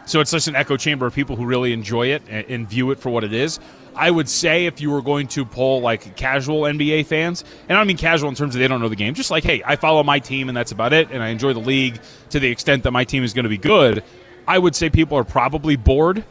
So 0.06 0.20
it's 0.20 0.30
just 0.30 0.46
an 0.46 0.54
echo 0.54 0.76
chamber 0.76 1.04
of 1.04 1.14
people 1.14 1.34
who 1.34 1.46
really 1.46 1.72
enjoy 1.72 2.08
it 2.08 2.22
and, 2.28 2.46
and 2.48 2.68
view 2.68 2.92
it 2.92 3.00
for 3.00 3.10
what 3.10 3.24
it 3.24 3.32
is. 3.32 3.58
I 3.96 4.08
would 4.08 4.28
say 4.28 4.66
if 4.66 4.80
you 4.80 4.92
were 4.92 5.02
going 5.02 5.26
to 5.28 5.44
pull 5.44 5.80
like 5.80 6.14
casual 6.14 6.62
NBA 6.62 7.06
fans, 7.06 7.42
and 7.68 7.76
I 7.76 7.80
don't 7.80 7.88
mean 7.88 7.96
casual 7.96 8.28
in 8.28 8.36
terms 8.36 8.54
of 8.54 8.60
they 8.60 8.68
don't 8.68 8.80
know 8.80 8.88
the 8.88 8.94
game, 8.94 9.14
just 9.14 9.32
like, 9.32 9.42
hey, 9.42 9.62
I 9.66 9.74
follow 9.74 10.04
my 10.04 10.20
team 10.20 10.48
and 10.48 10.56
that's 10.56 10.70
about 10.70 10.92
it, 10.92 11.10
and 11.10 11.24
I 11.24 11.30
enjoy 11.30 11.54
the 11.54 11.60
league 11.60 12.00
to 12.30 12.38
the 12.38 12.48
extent 12.48 12.84
that 12.84 12.92
my 12.92 13.02
team 13.02 13.24
is 13.24 13.34
going 13.34 13.44
to 13.44 13.50
be 13.50 13.58
good. 13.58 14.04
I 14.46 14.60
would 14.60 14.76
say 14.76 14.90
people 14.90 15.18
are 15.18 15.24
probably 15.24 15.74
bored 15.74 16.24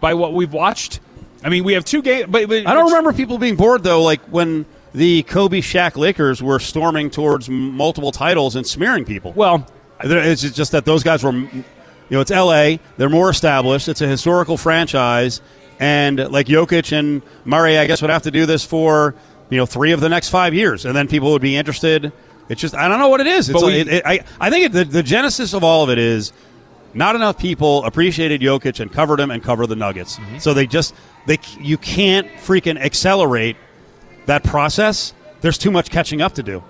by 0.00 0.12
what 0.12 0.34
we've 0.34 0.52
watched. 0.52 1.00
I 1.44 1.48
mean, 1.48 1.64
we 1.64 1.74
have 1.74 1.84
two 1.84 2.02
games, 2.02 2.28
but, 2.30 2.48
but 2.48 2.66
I 2.66 2.74
don't 2.74 2.86
remember 2.86 3.12
people 3.12 3.38
being 3.38 3.56
bored 3.56 3.82
though. 3.82 4.02
Like 4.02 4.20
when 4.22 4.64
the 4.94 5.22
Kobe 5.24 5.60
Shaq 5.60 5.96
Lakers 5.96 6.42
were 6.42 6.58
storming 6.58 7.10
towards 7.10 7.48
multiple 7.50 8.12
titles 8.12 8.56
and 8.56 8.66
smearing 8.66 9.04
people. 9.04 9.32
Well, 9.34 9.66
it's 10.02 10.42
just 10.42 10.72
that 10.72 10.84
those 10.84 11.02
guys 11.02 11.22
were, 11.22 11.32
you 11.32 11.64
know, 12.10 12.20
it's 12.20 12.30
L.A. 12.30 12.80
They're 12.96 13.10
more 13.10 13.28
established. 13.30 13.88
It's 13.88 14.00
a 14.00 14.06
historical 14.06 14.56
franchise, 14.56 15.40
and 15.78 16.18
like 16.30 16.46
Jokic 16.46 16.92
and 16.98 17.22
Murray, 17.44 17.78
I 17.78 17.86
guess 17.86 18.00
would 18.02 18.10
have 18.10 18.22
to 18.22 18.30
do 18.30 18.46
this 18.46 18.64
for 18.64 19.14
you 19.50 19.58
know 19.58 19.66
three 19.66 19.92
of 19.92 20.00
the 20.00 20.08
next 20.08 20.30
five 20.30 20.54
years, 20.54 20.84
and 20.86 20.96
then 20.96 21.08
people 21.08 21.32
would 21.32 21.42
be 21.42 21.56
interested. 21.56 22.12
It's 22.48 22.60
just 22.60 22.74
I 22.74 22.88
don't 22.88 22.98
know 22.98 23.08
what 23.08 23.20
it 23.20 23.26
is. 23.26 23.50
It's 23.50 23.60
like, 23.60 23.72
we- 23.74 23.80
it, 23.80 23.88
it, 23.88 24.02
I 24.06 24.20
I 24.40 24.50
think 24.50 24.66
it, 24.66 24.72
the 24.72 24.84
the 24.84 25.02
genesis 25.02 25.52
of 25.52 25.62
all 25.64 25.82
of 25.84 25.90
it 25.90 25.98
is 25.98 26.32
not 26.96 27.14
enough 27.14 27.38
people 27.38 27.84
appreciated 27.84 28.40
Jokic 28.40 28.80
and 28.80 28.92
covered 28.92 29.20
him 29.20 29.30
and 29.30 29.42
covered 29.42 29.66
the 29.68 29.76
Nuggets. 29.76 30.16
Mm-hmm. 30.18 30.38
So 30.38 30.54
they 30.54 30.66
just 30.66 30.94
they 31.26 31.38
you 31.60 31.78
can't 31.78 32.26
freaking 32.38 32.78
accelerate 32.80 33.56
that 34.26 34.42
process, 34.42 35.14
there's 35.40 35.58
too 35.58 35.70
much 35.70 35.90
catching 35.90 36.20
up 36.20 36.34
to 36.34 36.42
do. 36.42 36.62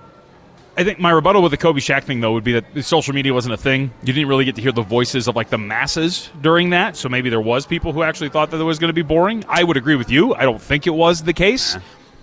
I 0.78 0.84
think 0.84 0.98
my 0.98 1.10
rebuttal 1.10 1.40
with 1.40 1.52
the 1.52 1.56
Kobe 1.56 1.80
Shaq 1.80 2.04
thing 2.04 2.20
though 2.20 2.34
would 2.34 2.44
be 2.44 2.52
that 2.60 2.84
social 2.84 3.14
media 3.14 3.32
wasn't 3.32 3.54
a 3.54 3.56
thing. 3.56 3.90
You 4.02 4.12
didn't 4.12 4.28
really 4.28 4.44
get 4.44 4.56
to 4.56 4.60
hear 4.60 4.72
the 4.72 4.82
voices 4.82 5.26
of 5.26 5.34
like 5.34 5.48
the 5.48 5.56
masses 5.56 6.30
during 6.42 6.70
that. 6.70 6.96
So 6.96 7.08
maybe 7.08 7.30
there 7.30 7.40
was 7.40 7.64
people 7.64 7.94
who 7.94 8.02
actually 8.02 8.28
thought 8.28 8.50
that 8.50 8.60
it 8.60 8.64
was 8.64 8.78
going 8.78 8.90
to 8.90 8.94
be 8.94 9.00
boring. 9.02 9.42
I 9.48 9.64
would 9.64 9.78
agree 9.78 9.96
with 9.96 10.10
you. 10.10 10.34
I 10.34 10.42
don't 10.42 10.60
think 10.60 10.86
it 10.86 10.90
was 10.94 11.22
the 11.22 11.32
case. 11.32 11.76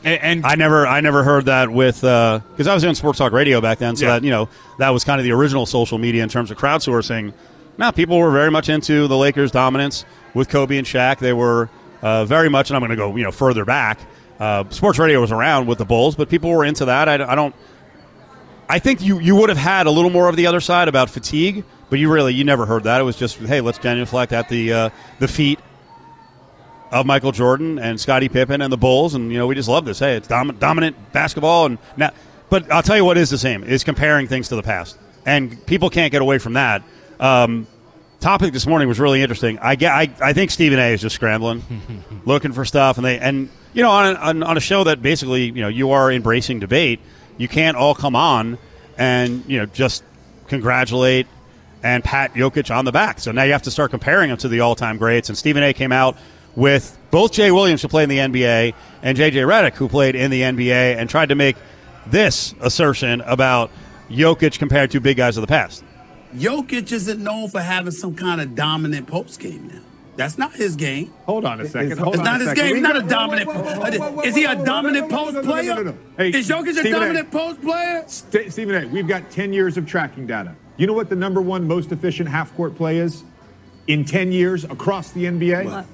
And, 0.04 0.22
and 0.22 0.46
I 0.46 0.54
never, 0.56 0.86
I 0.86 1.00
never 1.00 1.24
heard 1.24 1.46
that 1.46 1.70
with 1.72 2.04
uh, 2.04 2.42
because 2.52 2.68
I 2.68 2.74
was 2.76 2.84
on 2.86 2.94
Sports 2.94 3.18
Talk 3.18 3.32
Radio 3.32 3.60
back 3.62 3.80
then, 3.80 3.96
so 3.96 4.06
Yeah. 4.06 4.12
that 4.20 4.24
you 4.24 4.32
know 4.32 4.50
that 4.78 4.90
was 4.90 5.04
kind 5.04 5.20
of 5.20 5.24
the 5.26 5.32
original 5.32 5.66
social 5.66 5.98
media 5.98 6.22
in 6.22 6.30
terms 6.30 6.52
of 6.52 6.58
crowdsourcing. 6.58 7.34
Now 7.78 7.92
people 7.92 8.18
were 8.18 8.32
very 8.32 8.52
much 8.52 8.70
into 8.70 9.08
the 9.08 9.18
Lakers' 9.18 9.52
dominance 9.52 10.06
with 10.34 10.50
Kobe 10.50 10.78
and 10.78 10.86
Shaq. 10.86 11.20
They 11.20 11.34
were 11.34 11.70
uh, 12.02 12.26
very 12.26 12.50
much, 12.50 12.70
and 12.70 12.76
I'm 12.76 12.82
going 12.82 12.92
to 12.92 12.96
go 12.96 13.16
you 13.16 13.24
know 13.24 13.32
further 13.32 13.66
back. 13.66 14.00
Uh, 14.40 14.64
sports 14.70 15.00
radio 15.00 15.22
was 15.22 15.32
around 15.32 15.68
with 15.68 15.78
the 15.78 15.86
Bulls, 15.86 16.16
but 16.16 16.30
people 16.30 16.50
were 16.50 16.66
into 16.66 16.86
that. 16.86 17.08
I, 17.08 17.14
I 17.32 17.36
don't. 17.36 17.56
I 18.70 18.80
think 18.80 19.02
you, 19.02 19.20
you 19.20 19.36
would 19.36 19.50
have 19.50 19.58
had 19.58 19.88
a 19.88 19.92
little 19.92 20.10
more 20.10 20.30
of 20.30 20.36
the 20.36 20.48
other 20.48 20.60
side 20.60 20.88
about 20.88 21.10
fatigue, 21.10 21.64
but 21.90 22.00
you 22.00 22.12
really 22.12 22.34
you 22.34 22.44
never 22.44 22.66
heard 22.66 22.84
that. 22.84 23.02
It 23.02 23.04
was 23.04 23.16
just 23.16 23.38
hey, 23.38 23.62
let's 23.62 23.78
genuflect 23.78 24.32
at 24.34 24.50
the 24.50 24.74
uh, 24.74 24.90
the 25.20 25.28
feet 25.28 25.60
of 26.92 27.06
Michael 27.06 27.32
Jordan 27.32 27.80
and 27.80 28.00
Scottie 28.00 28.30
Pippen 28.30 28.62
and 28.62 28.72
the 28.72 28.78
Bulls, 28.78 29.16
and 29.16 29.32
you 29.32 29.38
know 29.38 29.48
we 29.48 29.56
just 29.56 29.70
love 29.70 29.86
this. 29.86 30.00
Hey, 30.00 30.16
it's 30.16 30.28
dom- 30.28 30.56
dominant 30.60 31.12
basketball, 31.12 31.66
and 31.66 31.78
now, 31.98 32.12
but 32.50 32.72
I'll 32.72 32.84
tell 32.84 32.98
you 32.98 33.06
what 33.06 33.18
is 33.18 33.30
the 33.30 33.38
same 33.38 33.64
is 33.64 33.84
comparing 33.84 34.28
things 34.28 34.50
to 34.50 34.56
the 34.56 34.64
past, 34.64 34.98
and 35.26 35.64
people 35.66 35.90
can't 35.90 36.12
get 36.12 36.22
away 36.22 36.38
from 36.38 36.54
that. 36.54 36.84
Um, 37.20 37.68
topic 38.20 38.54
this 38.54 38.66
morning 38.66 38.88
was 38.88 39.00
really 39.00 39.22
interesting. 39.22 39.60
I 39.60 39.72
I, 39.82 40.12
I 40.22 40.34
think 40.34 40.52
Stephen 40.52 40.80
A. 40.80 40.94
is 40.94 41.02
just 41.02 41.16
scrambling, 41.16 41.64
looking 42.26 42.54
for 42.54 42.66
stuff, 42.66 42.98
and 42.98 43.06
they 43.06 43.20
and 43.20 43.50
you 43.74 43.84
know 43.84 43.92
on, 43.92 44.16
a- 44.16 44.20
on 44.20 44.44
on 44.44 44.58
a 44.58 44.62
show 44.62 44.84
that 44.86 45.02
basically 45.02 45.46
you 45.46 45.62
know 45.62 45.68
you 45.68 45.92
are 45.92 46.12
embracing 46.12 46.60
debate, 46.60 47.00
you 47.38 47.48
can't 47.48 47.78
all 47.78 47.96
come 47.96 48.16
on 48.16 48.58
and 48.98 49.44
you 49.48 49.58
know 49.60 49.66
just 49.66 50.04
congratulate 50.48 51.28
and 51.82 52.04
pat 52.04 52.34
Jokic 52.34 52.74
on 52.74 52.86
the 52.86 52.92
back. 52.92 53.20
So 53.20 53.32
now 53.32 53.44
you 53.44 53.52
have 53.52 53.64
to 53.64 53.72
start 53.72 53.92
comparing 53.92 54.30
him 54.30 54.38
to 54.38 54.48
the 54.48 54.62
all-time 54.62 54.98
greats. 54.98 55.28
And 55.30 55.38
Stephen 55.38 55.64
A. 55.64 55.74
came 55.74 55.92
out 55.92 56.16
with 56.56 56.98
both 57.12 57.34
Jay 57.34 57.52
Williams, 57.52 57.82
who 57.82 57.88
played 57.90 58.10
in 58.10 58.32
the 58.32 58.40
NBA, 58.40 58.74
and 59.02 59.18
J.J. 59.18 59.40
Redick, 59.42 59.74
who 59.74 59.90
played 59.90 60.16
in 60.16 60.32
the 60.32 60.42
NBA, 60.42 60.96
and 60.98 61.10
tried 61.10 61.30
to 61.30 61.36
make 61.36 61.58
this 62.08 62.54
assertion 62.62 63.20
about 63.22 63.70
Jokic 64.10 64.60
compared 64.60 64.92
to 64.92 65.02
big 65.02 65.18
guys 65.18 65.36
of 65.36 65.42
the 65.42 65.48
past. 65.48 65.84
Jokic 66.36 66.92
isn't 66.92 67.24
known 67.24 67.50
for 67.50 67.62
having 67.62 67.92
some 67.92 68.16
kind 68.16 68.42
of 68.42 68.56
dominant 68.56 69.08
post 69.08 69.40
game 69.40 69.68
now. 69.68 69.80
That's 70.16 70.38
not 70.38 70.54
his 70.54 70.76
game. 70.76 71.12
Hold 71.26 71.44
on 71.44 71.60
a 71.60 71.68
second. 71.68 71.98
Hold 71.98 72.14
It's 72.16 72.20
on 72.20 72.26
not 72.26 72.36
a 72.36 72.44
his 72.44 72.50
second. 72.50 72.64
game. 72.66 72.76
He's 72.76 72.84
not 72.84 72.98
a 72.98 73.02
dominant. 73.02 74.26
Is 74.26 74.36
he 74.36 74.44
a 74.44 74.56
dominant 74.64 75.10
no, 75.10 75.18
no, 75.18 75.24
post 75.24 75.34
no, 75.36 75.42
no, 75.42 75.48
player? 75.48 75.96
Is 76.20 76.48
Jokic 76.48 76.70
a 76.70 76.74
Stephen 76.74 76.88
A. 76.94 77.00
dominant 77.00 77.32
post 77.32 77.62
player? 77.62 78.04
St- 78.08 78.52
Stephen 78.52 78.84
A. 78.84 78.88
We've 78.88 79.08
got 79.08 79.32
10 79.32 79.54
years 79.54 79.76
of 79.76 79.88
tracking 79.88 80.28
data. 80.28 80.56
You 80.78 80.86
know 80.86 80.94
what 80.94 81.10
the 81.10 81.16
number 81.16 81.42
one 81.42 81.68
most 81.68 81.92
efficient 81.92 82.30
half 82.30 82.56
court 82.56 82.76
play 82.76 82.98
is 83.00 83.24
in 83.88 84.06
10 84.06 84.32
years 84.32 84.64
across 84.66 85.12
the 85.12 85.26
NBA? 85.26 85.66
What? 85.66 85.86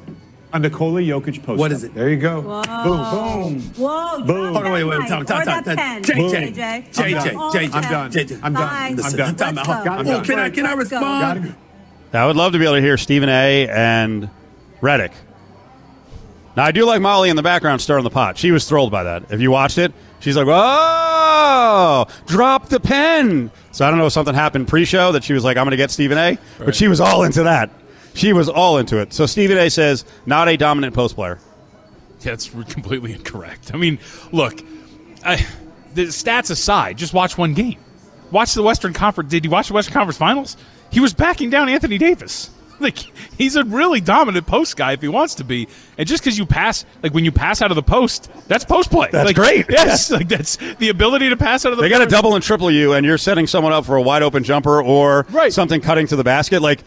A 0.51 0.57
Nikola 0.59 0.99
Jokic 1.01 1.43
post. 1.43 1.59
What 1.59 1.71
is 1.71 1.83
it? 1.83 1.93
There 1.93 2.09
you 2.09 2.17
go. 2.17 2.41
Boom, 2.41 2.63
boom. 2.63 3.61
Whoa, 3.77 4.23
Boom. 4.23 4.53
Hold 4.53 4.65
on, 4.65 4.71
wait, 4.73 4.83
wait, 4.83 4.99
Mic 4.99 5.07
time, 5.07 5.23
time, 5.25 5.41
or 5.41 5.45
time, 5.45 5.63
that 5.63 5.77
time. 5.77 6.01
pen, 6.01 6.03
JJ, 6.03 6.55
JJ. 6.55 6.89
JJ, 6.91 7.15
I'm 7.15 7.35
JJ, 7.53 7.73
I'm 7.73 7.81
done. 7.83 8.11
JJ. 8.11 8.39
I'm 8.41 8.53
Bye. 8.53 8.59
done. 8.89 8.95
Listen, 8.95 9.21
I'm 9.21 9.35
done. 9.35 9.35
time 9.35 9.57
out. 9.59 9.67
Let's 9.67 9.83
go. 9.83 9.91
I'm 9.91 10.05
done. 10.05 10.25
can 10.25 10.39
I 10.39 10.49
can 10.49 10.65
I 10.65 10.73
Let's 10.73 10.89
go. 10.89 10.97
respond? 10.97 11.43
Gotta 11.45 11.55
go. 12.11 12.17
I 12.19 12.25
would 12.25 12.35
love 12.35 12.53
to 12.53 12.57
be 12.57 12.65
able 12.65 12.75
to 12.75 12.81
hear 12.81 12.97
Stephen 12.97 13.29
A. 13.29 13.67
and 13.69 14.29
Redick. 14.81 15.11
Now, 16.57 16.63
I 16.65 16.71
do 16.71 16.83
like 16.83 16.99
Molly 16.99 17.29
in 17.29 17.35
the 17.35 17.43
background 17.43 17.79
stirring 17.79 18.03
the 18.03 18.09
pot. 18.09 18.35
She 18.37 18.49
was 18.51 18.67
thrilled 18.67 18.91
by 18.91 19.03
that. 19.03 19.25
If 19.31 19.39
you 19.41 19.51
watched 19.51 19.77
it, 19.77 19.93
she's 20.19 20.35
like, 20.35 20.47
"Oh, 20.49 22.07
drop 22.25 22.69
the 22.69 22.79
pen." 22.79 23.51
So 23.71 23.85
I 23.85 23.91
don't 23.91 23.99
know 23.99 24.07
if 24.07 24.13
something 24.13 24.33
happened 24.33 24.67
pre-show 24.67 25.11
that 25.11 25.23
she 25.23 25.33
was 25.33 25.43
like, 25.43 25.57
"I'm 25.57 25.65
going 25.65 25.71
to 25.71 25.77
get 25.77 25.91
Stephen 25.91 26.17
A." 26.17 26.37
But 26.57 26.75
she 26.75 26.87
was 26.87 26.99
all 26.99 27.23
into 27.23 27.43
that. 27.43 27.69
She 28.13 28.33
was 28.33 28.49
all 28.49 28.77
into 28.77 28.97
it. 28.99 29.13
So 29.13 29.25
Stephen 29.25 29.57
A. 29.57 29.69
says, 29.69 30.05
"Not 30.25 30.47
a 30.49 30.57
dominant 30.57 30.93
post 30.93 31.15
player." 31.15 31.39
That's 32.21 32.49
completely 32.69 33.13
incorrect. 33.13 33.71
I 33.73 33.77
mean, 33.77 33.99
look, 34.31 34.61
I, 35.25 35.45
the 35.93 36.05
stats 36.07 36.51
aside, 36.51 36.97
just 36.97 37.13
watch 37.13 37.37
one 37.37 37.53
game. 37.53 37.77
Watch 38.31 38.53
the 38.53 38.63
Western 38.63 38.93
Conference. 38.93 39.29
Did 39.31 39.45
you 39.45 39.51
watch 39.51 39.67
the 39.69 39.73
Western 39.73 39.93
Conference 39.93 40.17
Finals? 40.17 40.57
He 40.91 40.99
was 40.99 41.13
backing 41.13 41.49
down 41.49 41.69
Anthony 41.69 41.97
Davis. 41.97 42.51
Like 42.81 42.97
he's 43.37 43.57
a 43.57 43.65
really 43.65 43.99
dominant 43.99 44.47
post 44.47 44.77
guy 44.77 44.93
if 44.93 45.01
he 45.01 45.09
wants 45.09 45.35
to 45.35 45.43
be. 45.43 45.67
And 45.97 46.07
just 46.07 46.23
because 46.23 46.37
you 46.39 46.45
pass, 46.45 46.85
like 47.03 47.13
when 47.13 47.25
you 47.25 47.31
pass 47.33 47.61
out 47.61 47.71
of 47.71 47.75
the 47.75 47.83
post, 47.83 48.31
that's 48.47 48.63
post 48.63 48.89
play. 48.89 49.09
That's 49.11 49.25
Like, 49.27 49.35
great. 49.35 49.65
Yes, 49.69 50.09
like 50.09 50.29
that's 50.29 50.55
the 50.77 50.87
ability 50.87 51.27
to 51.27 51.35
pass 51.35 51.65
out 51.65 51.73
of 51.73 51.77
the. 51.77 51.81
They 51.81 51.89
got 51.89 51.97
to 51.99 52.05
double 52.05 52.35
and 52.35 52.41
triple 52.43 52.71
you, 52.71 52.93
and 52.93 53.05
you're 53.05 53.17
setting 53.17 53.47
someone 53.47 53.73
up 53.73 53.83
for 53.85 53.97
a 53.97 54.01
wide 54.01 54.23
open 54.23 54.45
jumper 54.45 54.81
or 54.81 55.25
Right. 55.29 55.51
something 55.51 55.81
cutting 55.81 56.07
to 56.07 56.15
the 56.15 56.23
basket. 56.23 56.61
Like, 56.61 56.85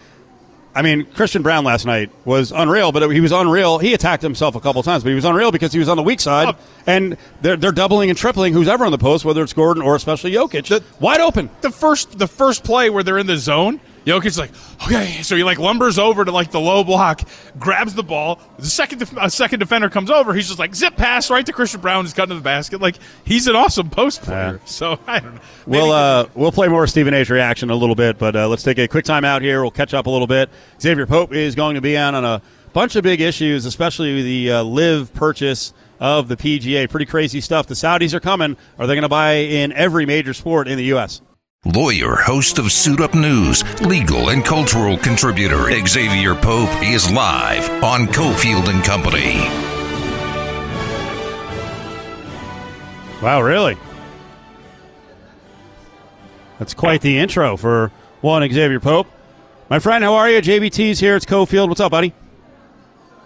I 0.75 0.81
mean, 0.81 1.05
Christian 1.15 1.43
Braun 1.43 1.65
last 1.65 1.85
night 1.85 2.11
was 2.25 2.51
unreal, 2.51 2.93
but 2.93 3.11
he 3.11 3.21
was 3.21 3.31
unreal. 3.33 3.79
He 3.79 3.93
attacked 3.93 4.23
himself 4.23 4.55
a 4.55 4.61
couple 4.61 4.83
times, 4.83 5.03
but 5.03 5.11
he 5.11 5.15
was 5.15 5.25
unreal 5.27 5.53
because 5.53 5.73
he 5.73 5.79
was 5.79 5.89
on 5.89 5.99
the 5.99 6.03
weak 6.03 6.19
side, 6.21 6.55
Oh. 6.55 6.59
and 6.87 7.19
they're, 7.43 7.57
they're 7.57 7.73
doubling 7.73 8.09
and 8.09 8.19
tripling 8.19 8.55
who's 8.55 8.69
ever 8.69 8.85
on 8.87 8.91
the 8.91 8.97
post, 8.99 9.25
whether 9.25 9.43
it's 9.43 9.53
Gordon 9.53 9.83
or 9.83 9.95
especially 9.97 10.33
Jokic. 10.33 10.83
wide 10.99 11.21
open. 11.21 11.51
the 11.61 11.71
first 11.71 12.19
the 12.19 12.27
first 12.27 12.65
play 12.65 12.89
where 12.89 13.03
they're 13.03 13.19
in 13.19 13.27
the 13.27 13.37
zone, 13.37 13.81
Jokic's 14.07 14.39
like, 14.39 14.51
okay, 14.85 15.23
so 15.23 15.37
he 15.37 15.45
like 15.45 15.59
lumbers 15.59 15.99
over 15.99 16.25
to 16.25 16.33
like 16.33 16.51
the 16.51 16.61
low 16.61 16.83
block, 16.85 17.21
grabs 17.59 17.95
the 17.95 18.03
ball. 18.03 18.41
The 18.59 18.67
second 18.67 18.99
def- 18.99 19.17
a 19.17 19.31
second 19.31 19.61
defender 19.61 19.89
comes 19.89 20.11
over, 20.11 20.35
he's 20.35 20.49
just 20.49 20.59
like 20.59 20.75
zip 20.75 20.97
pass 20.97 21.31
right 21.31 21.45
to 21.47 21.53
Christian 21.53 21.81
Braun, 21.81 22.05
just 22.05 22.17
cutting 22.17 22.31
to 22.31 22.35
the 22.35 22.41
basket. 22.41 22.81
Like 22.81 22.97
he's 23.25 23.47
an 23.47 23.57
awesome 23.57 23.91
post 23.91 24.23
player. 24.23 24.55
Yeah. 24.55 24.59
So 24.67 24.99
I 25.07 25.21
don't 25.21 25.35
know. 25.35 25.41
Maybe- 25.67 25.79
We'll 25.83 25.93
uh, 25.93 26.29
we'll 26.35 26.53
play 26.53 26.69
more 26.69 26.87
Stephen 26.87 27.15
A's 27.15 27.31
reaction 27.31 27.71
in 27.71 27.75
a 27.75 27.79
little 27.79 27.95
bit, 27.95 28.19
but 28.19 28.35
uh, 28.35 28.49
let's 28.49 28.63
take 28.63 28.79
a 28.79 28.89
quick 28.89 29.05
time 29.05 29.25
out 29.25 29.43
here. 29.43 29.61
We'll 29.63 29.71
catch 29.71 29.95
up 29.95 30.07
a 30.07 30.11
little 30.11 30.27
bit. 30.27 30.51
Exavier 30.79 31.07
Pope 31.09 31.33
is 31.33 31.55
going 31.55 31.75
to 31.77 31.81
be 31.81 31.97
on 31.97 32.15
on 32.15 32.25
a 32.25 32.43
bunch 32.73 32.97
of 32.97 33.03
big 33.05 33.21
issues, 33.21 33.67
especially 33.67 34.23
the 34.23 34.53
uh, 34.53 34.63
LIV 34.65 35.13
purchase 35.15 35.73
of 36.01 36.27
the 36.29 36.37
PGA. 36.37 36.89
Pretty 36.91 37.07
crazy 37.07 37.41
stuff. 37.41 37.67
The 37.69 37.75
Saudis 37.75 38.15
are 38.15 38.21
coming. 38.21 38.57
Are 38.79 38.87
they 38.89 38.95
going 38.95 39.03
to 39.03 39.09
buy 39.09 39.35
in 39.35 39.73
every 39.73 40.07
major 40.07 40.35
sport 40.35 40.67
in 40.67 40.77
the 40.79 40.85
U.S.? 40.85 41.21
Lawyer, 41.65 42.17
host 42.17 42.59
of 42.59 42.73
Suit 42.73 43.01
Up 43.01 43.15
News, 43.15 43.63
legal 43.83 44.31
and 44.31 44.45
cultural 44.45 44.99
contributor 44.99 45.71
Exavier 45.71 46.35
Pope 46.35 46.69
is 46.83 47.09
live 47.13 47.71
on 47.85 48.09
Cofield 48.09 48.69
and 48.69 48.83
Company. 48.83 49.37
Wow, 53.23 53.43
really? 53.43 53.77
That's 56.59 56.75
quite 56.75 57.01
the 57.01 57.17
intro 57.17 57.57
for 57.57 57.93
one 58.23 58.43
Exavier 58.43 58.83
Pope. 58.83 59.07
My 59.71 59.79
friend, 59.79 60.03
how 60.03 60.15
are 60.15 60.29
you? 60.29 60.43
JVT's 60.43 60.99
here. 60.99 61.15
It's 61.15 61.25
Cofield. 61.25 61.69
What's 61.69 61.81
up, 61.81 61.93
buddy? 61.93 62.13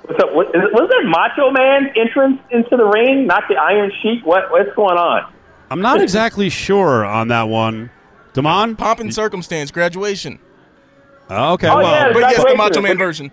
What's 0.03 0.23
up? 0.23 0.35
What, 0.35 0.49
is, 0.49 0.61
was 0.75 0.91
there 0.91 1.09
Macho 1.09 1.51
Man 1.53 1.91
entrance 1.97 2.39
into 2.51 2.77
the 2.77 2.85
ring, 2.85 3.27
not 3.27 3.45
the 3.49 3.57
Iron 3.57 3.91
Sheik? 4.03 4.27
What 4.27 4.51
what's 4.51 4.77
going 4.77 4.99
on? 4.99 5.33
I'm 5.71 5.81
not 5.81 6.03
exactly 6.03 6.51
sure 6.51 7.03
on 7.03 7.29
that 7.29 7.45
one. 7.45 7.91
Damon? 8.37 8.77
Pomp 8.77 9.01
and 9.01 9.13
circumstance 9.15 9.71
graduation. 9.71 10.39
Oh, 11.29 11.55
okay, 11.55 11.69
Oh, 11.69 11.79
well, 11.79 11.85
yeah, 12.09 12.13
But 12.13 12.21
yes, 12.21 12.45
the 12.45 12.55
Macho 12.55 12.81
Man 12.81 12.97
version. 12.99 13.33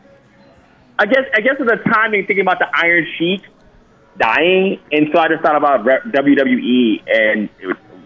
I 1.00 1.06
guess 1.06 1.26
I 1.36 1.42
guess 1.42 1.56
at 1.60 1.68
the 1.68 1.78
timing, 1.92 2.26
thinking 2.26 2.42
about 2.42 2.60
the 2.60 2.68
Iron 2.74 3.06
Sheik 3.18 3.42
dying, 4.18 4.80
and 4.92 5.10
so 5.14 5.20
I 5.20 5.28
just 5.28 5.42
thought 5.44 5.56
about 5.56 5.84
re- 5.86 6.00
WWE 6.08 7.02
and 7.08 7.50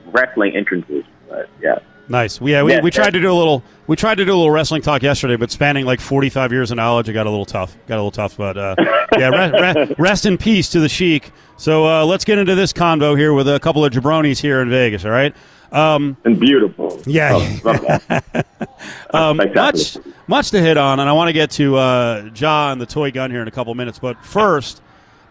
wrestling 0.08 0.56
entrances. 0.56 1.04
But 1.30 1.50
yeah, 1.62 1.80
nice. 2.08 2.40
Yeah, 2.42 2.64
we, 2.64 2.74
Yeah, 2.74 2.82
we 2.82 2.92
tried 2.92 3.06
yeah. 3.08 3.12
to 3.12 3.22
do 3.22 3.32
a 3.32 3.34
little 3.36 3.64
we 3.88 3.96
tried 3.96 4.16
to 4.16 4.26
do 4.26 4.32
a 4.34 4.36
little 4.36 4.52
wrestling 4.52 4.82
talk 4.82 5.04
yesterday, 5.04 5.36
but 5.36 5.52
spanning 5.52 5.86
like 5.86 6.00
45 6.02 6.52
years 6.52 6.72
of 6.72 6.78
knowledge, 6.78 7.08
it 7.10 7.14
got 7.14 7.28
a 7.28 7.30
little 7.30 7.46
tough. 7.46 7.76
Got 7.88 7.96
a 7.96 8.02
little 8.04 8.12
tough, 8.12 8.38
but 8.38 8.58
uh, 8.58 8.76
yeah, 9.18 9.30
re- 9.30 9.62
re- 9.86 9.96
rest 9.98 10.26
in 10.26 10.38
peace 10.38 10.70
to 10.70 10.80
the 10.80 10.90
Sheik. 10.90 11.32
So 11.58 11.86
uh, 11.88 12.06
let's 12.06 12.24
get 12.26 12.38
into 12.38 12.56
this 12.56 12.72
convo 12.74 13.18
here 13.18 13.34
with 13.34 13.48
a 13.50 13.60
couple 13.60 13.84
of 13.86 13.92
jabronis 13.94 14.40
here 14.40 14.62
in 14.62 14.70
Vegas. 14.70 15.06
All 15.06 15.12
right. 15.12 15.36
Um, 15.72 16.18
and 16.24 16.40
beautiful. 16.40 17.02
Yeah. 17.06 17.60
Oh. 17.62 18.22
Um, 19.12 19.38
much, 19.38 19.98
much 20.28 20.52
to 20.52 20.60
hit 20.60 20.78
on, 20.78 21.00
and 21.00 21.10
I 21.10 21.14
want 21.14 21.30
to 21.30 21.34
get 21.34 21.52
to 21.52 21.78
uh, 21.78 22.30
Ja 22.36 22.72
and 22.72 22.80
the 22.80 22.86
toy 22.86 23.10
gun 23.12 23.32
here 23.32 23.42
in 23.42 23.48
a 23.48 23.52
couple 23.52 23.74
minutes. 23.74 24.00
But 24.00 24.24
first, 24.24 24.82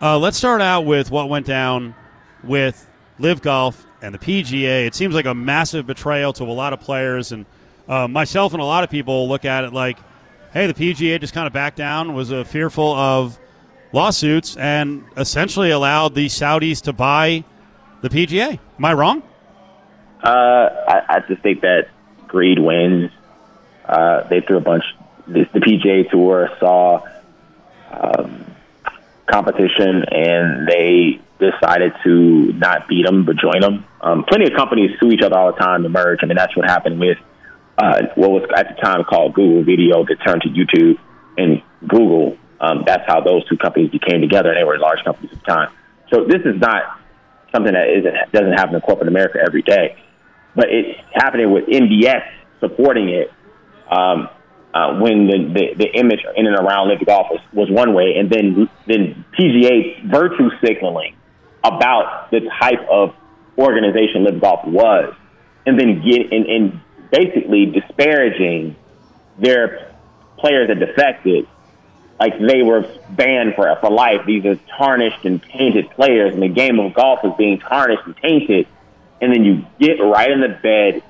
uh, 0.01 0.19
let's 0.19 0.37
start 0.37 0.61
out 0.61 0.83
with 0.83 1.11
what 1.11 1.29
went 1.29 1.47
down 1.47 1.95
with 2.43 2.89
LIV 3.19 3.43
Golf 3.43 3.87
and 4.03 4.15
the 4.15 4.19
PGA. 4.19 4.87
It 4.87 4.95
seems 4.95 5.15
like 5.15 5.27
a 5.27 5.35
massive 5.35 5.87
betrayal 5.87 6.33
to 6.35 6.45
a 6.45 6.47
lot 6.53 6.73
of 6.73 6.81
players, 6.81 7.33
and 7.33 7.45
uh, 7.89 8.09
myself 8.09 8.53
and 8.53 8.63
a 8.63 8.65
lot 8.65 8.83
of 8.83 8.91
people 8.91 9.29
look 9.29 9.45
at 9.45 9.65
it 9.65 9.73
like, 9.73 9.99
hey, 10.53 10.67
the 10.67 10.75
PGA 10.75 11.21
just 11.21 11.35
kind 11.35 11.47
of 11.47 11.53
backed 11.53 11.77
down, 11.77 12.15
was 12.15 12.33
uh, 12.33 12.45
fearful 12.45 12.95
of 12.95 13.39
lawsuits, 13.93 14.57
and 14.57 15.05
essentially 15.17 15.71
allowed 15.71 16.15
the 16.15 16.27
Saudis 16.27 16.83
to 16.83 16.93
buy 16.93 17.45
the 18.01 18.09
PGA. 18.09 18.59
Am 18.79 18.85
I 18.85 18.95
wrong? 18.95 19.23
Uh, 20.27 20.85
I, 20.89 21.03
I 21.09 21.21
just 21.29 21.41
think 21.43 21.61
that 21.61 21.89
greed 22.27 22.59
wins. 22.59 23.13
Uh, 23.85 24.27
they 24.29 24.41
threw 24.41 24.57
a 24.57 24.61
bunch. 24.61 24.83
This, 25.29 25.47
the 25.55 25.61
PGA 25.61 26.11
Tour 26.11 26.51
saw 26.59 27.07
um, 27.93 28.45
competition, 29.31 30.05
and 30.11 30.67
they 30.67 31.21
decided 31.39 31.93
to 32.03 32.53
not 32.55 32.89
beat 32.89 33.07
them 33.07 33.25
but 33.25 33.37
join 33.37 33.61
them. 33.61 33.85
Um, 34.01 34.25
plenty 34.25 34.51
of 34.51 34.57
companies 34.57 34.99
sue 34.99 35.13
each 35.13 35.23
other 35.23 35.39
all 35.39 35.53
the 35.53 35.59
time 35.59 35.85
to 35.85 35.89
merge. 35.89 36.21
I 36.23 36.27
mean, 36.27 36.37
that's 36.37 36.57
what 36.57 36.69
happened 36.69 36.99
with 36.99 37.19
uh, 37.79 38.03
what 38.17 38.33
was 38.33 38.49
at 38.57 38.75
the 38.75 38.83
time 38.83 39.05
called 39.05 39.33
Google 39.35 39.63
Video 39.63 40.05
that 40.07 40.17
turned 40.27 40.43
to 40.43 40.49
YouTube 40.49 40.99
and 41.39 41.63
Google. 41.87 42.37
Um, 42.59 42.83
that's 42.85 43.05
how 43.07 43.21
those 43.21 43.47
two 43.49 43.59
companies 43.59 43.91
became 43.91 44.23
together, 44.23 44.49
and 44.49 44.59
they 44.59 44.65
were 44.65 44.77
large 44.77 45.05
companies 45.05 45.31
at 45.35 45.39
the 45.39 45.47
time. 45.47 45.71
So 46.13 46.25
this 46.25 46.43
is 46.45 46.59
not 46.61 46.99
something 47.55 47.75
that 47.75 47.91
isn't, 47.91 48.33
doesn't 48.33 48.55
happen 48.55 48.75
in 48.75 48.81
corporate 48.81 49.07
America 49.07 49.39
every 49.47 49.63
day, 49.63 49.97
but 50.57 50.67
it's 50.71 50.99
happening 51.13 51.53
with 51.53 51.67
NBS 51.67 52.25
supporting 52.61 53.11
it. 53.11 53.31
Um, 53.91 54.29
uh, 54.75 54.99
when 54.99 55.27
the, 55.27 55.39
the, 55.55 55.85
the 55.85 55.99
image 55.99 56.21
in 56.37 56.47
and 56.47 56.57
around 56.57 56.89
Olympic 56.89 57.07
Golf 57.07 57.29
was, 57.31 57.41
was 57.53 57.71
one 57.71 57.95
way, 57.95 58.17
and 58.19 58.29
then 58.29 58.69
then 58.87 59.25
PGA 59.39 60.11
virtue 60.11 60.51
signaling 60.63 61.17
about 61.65 62.31
the 62.31 62.41
type 62.61 62.87
of 62.91 63.15
organization 63.57 64.25
LIV 64.25 64.41
Golf 64.41 64.67
was, 64.67 65.15
and 65.65 65.81
then 65.81 66.03
get 66.03 66.31
and, 66.31 66.47
and 66.47 66.81
basically 67.11 67.67
disparaging 67.67 68.77
their 69.39 69.95
players 70.39 70.69
that 70.69 70.79
defected, 70.79 71.47
like 72.21 72.35
they 72.39 72.63
were 72.63 72.85
banned 73.11 73.55
for 73.55 73.75
for 73.81 73.91
life. 73.91 74.27
These 74.27 74.45
are 74.45 74.57
tarnished 74.77 75.25
and 75.25 75.43
tainted 75.43 75.91
players, 75.91 76.35
and 76.35 76.43
the 76.43 76.49
game 76.49 76.79
of 76.81 76.93
golf 76.93 77.21
is 77.25 77.33
being 77.39 77.59
tarnished 77.59 78.03
and 78.05 78.17
tainted. 78.19 78.67
And 79.21 79.33
then 79.33 79.45
you 79.45 79.65
get 79.79 80.01
right 80.03 80.31
in 80.31 80.41
the 80.41 80.49
bed 80.49 81.03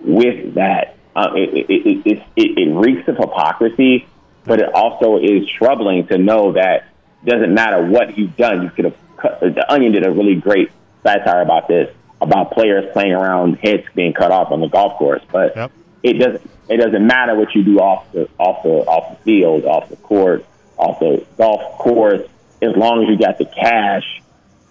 with 0.00 0.54
that 0.54 0.96
uh, 1.16 1.30
it, 1.34 1.70
it, 1.70 2.06
it, 2.06 2.22
it, 2.36 2.58
it 2.58 2.74
reeks 2.74 3.06
of 3.08 3.16
hypocrisy, 3.16 4.06
but 4.44 4.60
it 4.60 4.74
also 4.74 5.18
is 5.18 5.48
troubling 5.48 6.06
to 6.08 6.18
know 6.18 6.52
that 6.52 6.86
it 7.24 7.30
doesn't 7.30 7.54
matter 7.54 7.84
what 7.86 8.18
you've 8.18 8.36
done. 8.36 8.62
You 8.62 8.70
could 8.70 8.84
have 8.86 8.96
cut, 9.16 9.40
the 9.40 9.64
Onion 9.72 9.92
did 9.92 10.04
a 10.06 10.10
really 10.10 10.34
great 10.34 10.70
satire 11.02 11.42
about 11.42 11.68
this 11.68 11.94
about 12.20 12.52
players 12.52 12.90
playing 12.92 13.12
around 13.12 13.54
heads 13.56 13.84
being 13.94 14.12
cut 14.12 14.32
off 14.32 14.50
on 14.50 14.60
the 14.60 14.68
golf 14.68 14.98
course, 14.98 15.22
but 15.30 15.54
Yep. 15.54 15.72
it 16.02 16.12
doesn't 16.14 16.50
it 16.68 16.76
doesn't 16.78 17.06
matter 17.06 17.34
what 17.34 17.54
you 17.54 17.62
do 17.62 17.78
off 17.78 18.10
the 18.12 18.28
off 18.38 18.62
the 18.62 18.70
off 18.70 19.18
the 19.18 19.24
field, 19.24 19.64
off 19.64 19.88
the 19.90 19.96
court, 19.96 20.44
off 20.78 20.98
the 20.98 21.24
golf 21.36 21.78
course, 21.78 22.22
as 22.62 22.74
long 22.76 23.02
as 23.02 23.08
you 23.08 23.18
got 23.18 23.38
the 23.38 23.44
cash, 23.44 24.22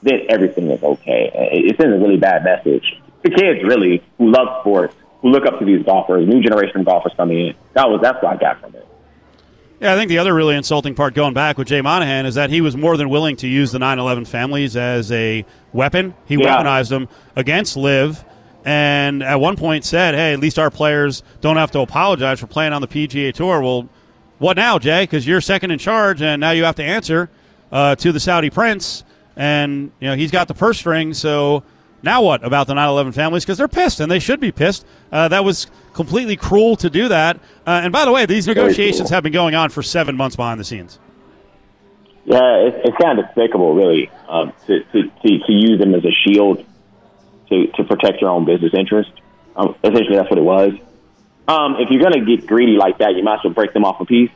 then 0.03 0.19
everything 0.29 0.69
is 0.69 0.83
okay. 0.83 1.31
It 1.51 1.77
sends 1.77 1.95
a 1.95 1.99
really 1.99 2.17
bad 2.17 2.43
message 2.43 2.83
to 3.23 3.29
kids, 3.29 3.63
really, 3.63 4.03
who 4.17 4.31
love 4.31 4.61
sports, 4.61 4.93
who 5.21 5.29
look 5.29 5.45
up 5.45 5.59
to 5.59 5.65
these 5.65 5.83
golfers, 5.85 6.27
new 6.27 6.41
generation 6.41 6.81
of 6.81 6.85
golfers 6.85 7.13
coming 7.15 7.47
in. 7.47 7.55
That 7.73 7.89
was 7.89 8.01
that's 8.01 8.21
what 8.21 8.33
I 8.33 8.37
got 8.37 8.59
from 8.61 8.75
it. 8.75 8.87
Yeah, 9.79 9.93
I 9.93 9.97
think 9.97 10.09
the 10.09 10.17
other 10.19 10.33
really 10.33 10.55
insulting 10.55 10.95
part 10.95 11.13
going 11.13 11.33
back 11.33 11.57
with 11.57 11.67
Jay 11.67 11.81
Monahan 11.81 12.25
is 12.25 12.35
that 12.35 12.49
he 12.49 12.61
was 12.61 12.77
more 12.77 12.95
than 12.95 13.09
willing 13.09 13.35
to 13.37 13.47
use 13.47 13.71
the 13.71 13.79
9 13.79 13.99
11 13.99 14.25
families 14.25 14.77
as 14.77 15.11
a 15.11 15.45
weapon. 15.73 16.13
He 16.25 16.35
Yeah. 16.35 16.57
weaponized 16.57 16.89
them 16.89 17.09
against 17.35 17.75
Liv 17.75 18.23
and 18.63 19.21
at 19.21 19.41
one 19.41 19.57
point 19.57 19.83
said, 19.83 20.15
hey, 20.15 20.31
at 20.31 20.39
least 20.39 20.57
our 20.57 20.69
players 20.71 21.21
don't 21.41 21.57
have 21.57 21.71
to 21.71 21.79
apologize 21.81 22.39
for 22.39 22.47
playing 22.47 22.71
on 22.71 22.81
the 22.81 22.87
PGA 22.87 23.33
Tour. 23.33 23.61
Well, 23.61 23.89
what 24.39 24.55
now, 24.55 24.79
Jay? 24.79 25.03
Because 25.03 25.27
you're 25.27 25.41
second 25.41 25.71
in 25.71 25.79
charge 25.79 26.21
and 26.21 26.39
now 26.39 26.51
you 26.51 26.63
have 26.63 26.75
to 26.75 26.83
answer 26.83 27.29
uh, 27.71 27.95
to 27.95 28.11
the 28.13 28.19
Saudi 28.21 28.49
prince. 28.49 29.03
And, 29.35 29.91
you 29.99 30.07
know, 30.07 30.15
he's 30.15 30.31
got 30.31 30.47
the 30.47 30.53
purse 30.53 30.77
string. 30.77 31.13
So 31.13 31.63
now 32.01 32.21
what 32.21 32.43
about 32.43 32.67
the 32.67 32.73
9 32.73 32.89
11 32.89 33.13
families? 33.13 33.43
Because 33.43 33.57
they're 33.57 33.67
pissed 33.67 33.99
and 33.99 34.11
they 34.11 34.19
should 34.19 34.39
be 34.39 34.51
pissed. 34.51 34.85
Uh, 35.11 35.27
that 35.29 35.43
was 35.43 35.67
completely 35.93 36.35
cruel 36.35 36.75
to 36.77 36.89
do 36.89 37.07
that. 37.07 37.37
Uh, 37.65 37.81
and 37.83 37.91
by 37.91 38.05
the 38.05 38.11
way, 38.11 38.25
these 38.25 38.47
negotiations 38.47 39.09
have 39.09 39.23
been 39.23 39.33
going 39.33 39.55
on 39.55 39.69
for 39.69 39.81
seven 39.81 40.15
months 40.15 40.35
behind 40.35 40.59
the 40.59 40.63
scenes. 40.63 40.99
Yeah, 42.25 42.39
it's, 42.67 42.77
it's 42.89 42.97
kind 42.97 43.19
of 43.19 43.25
despicable, 43.25 43.73
really, 43.75 44.09
um, 44.29 44.53
to, 44.67 44.83
to, 44.83 45.03
to, 45.03 45.39
to 45.39 45.51
use 45.51 45.79
them 45.79 45.93
as 45.93 46.05
a 46.05 46.11
shield 46.11 46.65
to, 47.49 47.67
to 47.67 47.83
protect 47.83 48.21
your 48.21 48.29
own 48.29 48.45
business 48.45 48.71
interest. 48.73 49.11
Um, 49.55 49.75
essentially, 49.83 50.15
that's 50.15 50.29
what 50.29 50.39
it 50.39 50.43
was. 50.43 50.73
Um, 51.47 51.75
if 51.79 51.89
you're 51.89 52.01
going 52.01 52.13
to 52.13 52.37
get 52.37 52.47
greedy 52.47 52.77
like 52.77 52.99
that, 52.99 53.15
you 53.15 53.23
might 53.23 53.35
as 53.35 53.39
well 53.43 53.53
break 53.53 53.73
them 53.73 53.83
off 53.83 53.99
a 53.99 54.05
piece. 54.05 54.31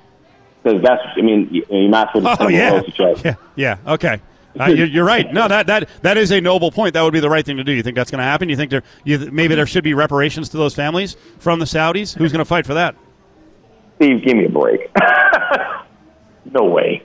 Because 0.62 0.82
that's, 0.82 1.02
I 1.15 1.22
mean, 1.22 1.48
you, 1.50 1.65
you 1.69 1.88
might 1.88 2.10
as 2.10 2.13
well 2.15 2.24
just 2.24 2.41
Oh 2.41 2.48
yeah, 2.50 2.69
close 2.72 2.86
to 2.86 2.91
chest. 2.91 3.26
yeah, 3.26 3.36
yeah. 3.56 3.93
Okay, 3.93 4.19
uh, 4.60 4.65
you're, 4.67 4.88
you're 4.88 5.06
right. 5.06 5.32
No, 5.32 5.48
that 5.48 5.67
that 5.67 5.89
that 6.02 6.17
is 6.17 6.32
a 6.32 6.41
noble 6.41 6.72
point. 6.72 6.93
That 6.93 7.02
would 7.02 7.13
be 7.13 7.20
the 7.20 7.30
right 7.30 7.46
thing 7.46 7.58
to 7.58 7.63
do. 7.63 7.72
You 7.72 7.84
think 7.84 7.96
that's 7.96 8.12
going 8.12 8.20
to 8.20 8.26
happen? 8.26 8.50
You 8.50 8.56
think 8.56 8.72
there, 8.72 8.84
you, 9.04 9.17
maybe 9.32 9.56
there 9.56 9.65
should 9.65 9.84
be 9.84 9.93
reparations 9.93 10.50
to 10.50 10.58
those 10.58 10.76
families 10.76 11.15
from 11.39 11.60
the 11.60 11.65
Saudis? 11.65 12.15
Who's 12.15 12.32
going 12.32 12.39
to 12.39 12.46
fight 12.46 12.65
for 12.65 12.74
that? 12.76 12.96
Steve, 13.98 14.24
give 14.24 14.38
me 14.38 14.46
a 14.46 14.50
break. 14.50 14.89
no 16.54 16.65
way. 16.65 17.04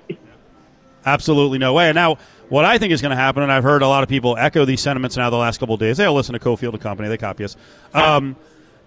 Absolutely 1.05 1.59
no 1.59 1.73
way. 1.73 1.89
And 1.89 1.95
now, 1.95 2.19
what 2.49 2.65
I 2.65 2.79
think 2.79 2.93
is 2.93 3.01
going 3.01 3.11
to 3.11 3.17
happen, 3.17 3.43
and 3.43 3.51
I've 3.51 3.65
heard 3.65 3.83
a 3.83 3.89
lot 3.89 4.03
of 4.03 4.09
people 4.09 4.37
echo 4.37 4.65
these 4.65 4.81
sentiments 4.81 5.17
now 5.17 5.31
the 5.31 5.37
last 5.37 5.59
couple 5.59 5.75
of 5.75 5.81
days. 5.81 5.97
They 5.97 6.05
all 6.05 6.15
listen 6.15 6.35
to 6.35 6.39
Cofield 6.39 6.75
and 6.75 6.81
Company. 6.81 7.09
They 7.09 7.17
copy 7.17 7.45
us. 7.45 7.57
Um, 7.95 8.37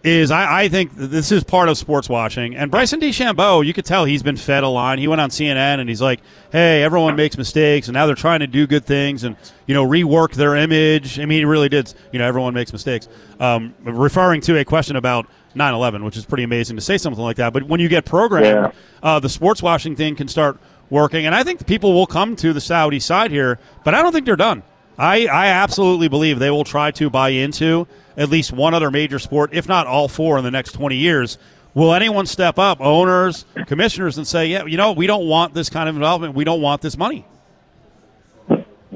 is 0.03 0.29
I, 0.29 0.63
I 0.63 0.69
think 0.69 0.91
this 0.93 1.31
is 1.31 1.43
part 1.43 1.67
of 1.67 1.77
sports 1.77 2.07
watching. 2.07 2.55
And 2.55 2.69
Bryson 2.69 2.99
DeChambeau, 2.99 3.65
you 3.65 3.73
could 3.73 3.85
tell 3.85 4.05
he's 4.05 4.21
been 4.21 4.37
fed 4.37 4.63
a 4.63 4.67
line. 4.67 4.99
He 4.99 5.07
went 5.07 5.19
on 5.21 5.29
CNN 5.31 5.79
and 5.79 5.89
he's 5.89 6.01
like, 6.01 6.19
"Hey, 6.51 6.83
everyone 6.83 7.15
makes 7.15 7.37
mistakes, 7.37 7.87
and 7.87 7.93
now 7.95 8.05
they're 8.05 8.15
trying 8.15 8.41
to 8.41 8.47
do 8.47 8.67
good 8.67 8.85
things 8.85 9.23
and 9.23 9.35
you 9.65 9.73
know 9.73 9.85
rework 9.85 10.33
their 10.33 10.55
image." 10.55 11.19
I 11.19 11.25
mean, 11.25 11.39
he 11.39 11.45
really 11.45 11.69
did. 11.69 11.91
You 12.11 12.19
know, 12.19 12.27
everyone 12.27 12.53
makes 12.53 12.71
mistakes. 12.71 13.07
Um, 13.39 13.73
referring 13.83 14.41
to 14.41 14.57
a 14.59 14.65
question 14.65 14.95
about 14.95 15.25
9/11, 15.55 16.03
which 16.03 16.17
is 16.17 16.25
pretty 16.25 16.43
amazing 16.43 16.75
to 16.75 16.81
say 16.83 16.97
something 16.99 17.23
like 17.23 17.37
that. 17.37 17.51
But 17.53 17.63
when 17.63 17.79
you 17.79 17.87
get 17.87 18.05
programmed, 18.05 18.45
Yeah. 18.45 18.71
uh, 19.01 19.19
the 19.19 19.29
sports 19.29 19.63
washing 19.63 19.95
thing 19.95 20.15
can 20.15 20.27
start 20.27 20.59
working. 20.91 21.25
And 21.25 21.33
I 21.33 21.41
think 21.43 21.65
people 21.65 21.93
will 21.93 22.05
come 22.05 22.35
to 22.35 22.53
the 22.53 22.61
Saudi 22.61 22.99
side 22.99 23.31
here, 23.31 23.57
but 23.83 23.95
I 23.95 24.03
don't 24.03 24.11
think 24.11 24.27
they're 24.27 24.35
done. 24.35 24.61
I, 24.99 25.25
I 25.25 25.47
absolutely 25.47 26.07
believe 26.09 26.37
they 26.37 26.51
will 26.51 26.63
try 26.63 26.91
to 26.91 27.09
buy 27.09 27.29
into 27.29 27.87
at 28.17 28.29
least 28.29 28.51
one 28.51 28.73
other 28.73 28.91
major 28.91 29.19
sport, 29.19 29.51
if 29.53 29.67
not 29.67 29.87
all 29.87 30.07
four, 30.07 30.37
in 30.37 30.43
the 30.43 30.51
next 30.51 30.71
20 30.73 30.95
years. 30.95 31.37
Will 31.73 31.93
anyone 31.93 32.25
step 32.25 32.57
up, 32.57 32.79
owners, 32.79 33.45
commissioners, 33.67 34.17
and 34.17 34.25
say, 34.25 34.47
yeah, 34.47 34.65
you 34.65 34.77
know, 34.77 34.93
we 34.93 35.07
don't 35.07 35.27
want 35.27 35.53
this 35.53 35.69
kind 35.69 35.89
of 35.89 35.95
involvement. 35.95 36.33
We 36.33 36.45
don't 36.45 36.61
want 36.61 36.81
this 36.81 36.97
money? 36.97 37.25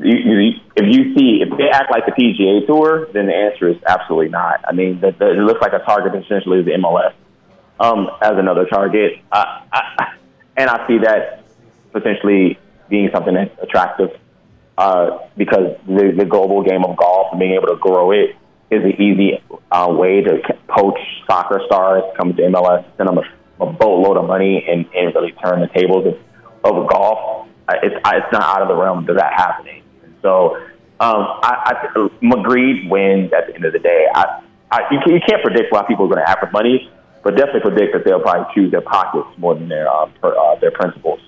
If 0.02 0.86
you 0.86 1.14
see, 1.14 1.42
if 1.42 1.58
they 1.58 1.70
act 1.70 1.92
like 1.92 2.06
the 2.06 2.14
PGA 2.14 2.66
Tour, 2.66 3.10
then 3.12 3.26
the 3.28 3.36
answer 3.36 3.68
is 3.68 3.76
absolutely 3.86 4.30
not. 4.30 4.64
I 4.66 4.72
mean, 4.72 5.02
the, 5.02 5.12
the, 5.12 5.32
it 5.32 5.42
looks 5.42 5.62
like 5.62 5.74
a 5.74 5.80
target 5.80 6.16
essentially 6.24 6.60
is 6.60 6.66
the 6.66 6.72
MLS 6.72 7.14
um, 7.82 8.10
as 8.22 8.38
another 8.38 8.66
target. 8.66 9.20
I, 9.30 10.14
and 10.56 10.70
I 10.70 10.88
see 10.88 11.00
that 11.00 11.44
potentially 11.92 12.58
being 12.88 13.10
something 13.14 13.34
that's 13.34 13.52
attractive 13.62 14.18
uh, 14.78 15.20
because 15.36 15.78
the, 15.86 16.14
the 16.18 16.26
global 16.26 16.64
game 16.64 16.86
of 16.86 16.96
golf 16.96 17.28
and 17.32 17.40
being 17.40 17.54
able 17.54 17.68
to 17.68 17.76
grow 17.76 18.12
it 18.12 18.38
is 18.72 18.84
an 18.84 19.02
easy 19.02 19.42
uh, 19.72 19.88
way 19.90 20.22
to 20.22 20.40
poach 20.68 21.00
soccer 21.28 21.62
stars, 21.66 22.04
come 22.18 22.36
to 22.36 22.42
MLS, 22.44 22.86
send 22.98 23.10
them 23.10 23.18
a, 23.18 23.64
a 23.64 23.74
boatload 23.74 24.18
of 24.18 24.26
money, 24.26 24.66
and, 24.68 24.86
and 24.96 25.14
really 25.16 25.32
turn 25.44 25.62
the 25.62 25.68
tables 25.68 26.06
of, 26.08 26.16
of 26.64 26.90
golf. 26.90 27.48
Uh, 27.68 27.74
It's, 27.84 27.96
it's 27.96 28.32
not 28.32 28.44
out 28.44 28.62
of 28.62 28.68
the 28.68 28.76
realm 28.76 29.08
of 29.10 29.16
that 29.16 29.34
happening. 29.34 29.84
So 30.22 30.56
um, 31.00 31.40
I, 31.44 31.88
I, 31.96 32.08
Magritte 32.22 32.90
wins 32.90 33.32
at 33.34 33.48
the 33.48 33.56
end 33.56 33.66
of 33.66 33.74
the 33.74 33.80
day. 33.80 34.06
I, 34.14 34.44
I, 34.72 34.82
you, 34.92 35.00
can, 35.04 35.14
you 35.14 35.22
can't 35.28 35.42
predict 35.42 35.72
why 35.72 35.84
people 35.88 36.06
are 36.06 36.10
going 36.10 36.24
to 36.24 36.30
act 36.30 36.44
with 36.44 36.52
money, 36.52 36.92
but 37.24 37.36
definitely 37.36 37.62
predict 37.62 37.94
that 37.94 38.06
they'll 38.06 38.20
probably 38.20 38.54
choose 38.54 38.72
their 38.72 38.82
pockets 38.82 39.28
more 39.38 39.56
than 39.56 39.68
their 39.70 39.90
uh, 39.90 40.06
per, 40.22 40.36
uh, 40.36 40.56
their 40.60 40.72
principles. 40.72 41.20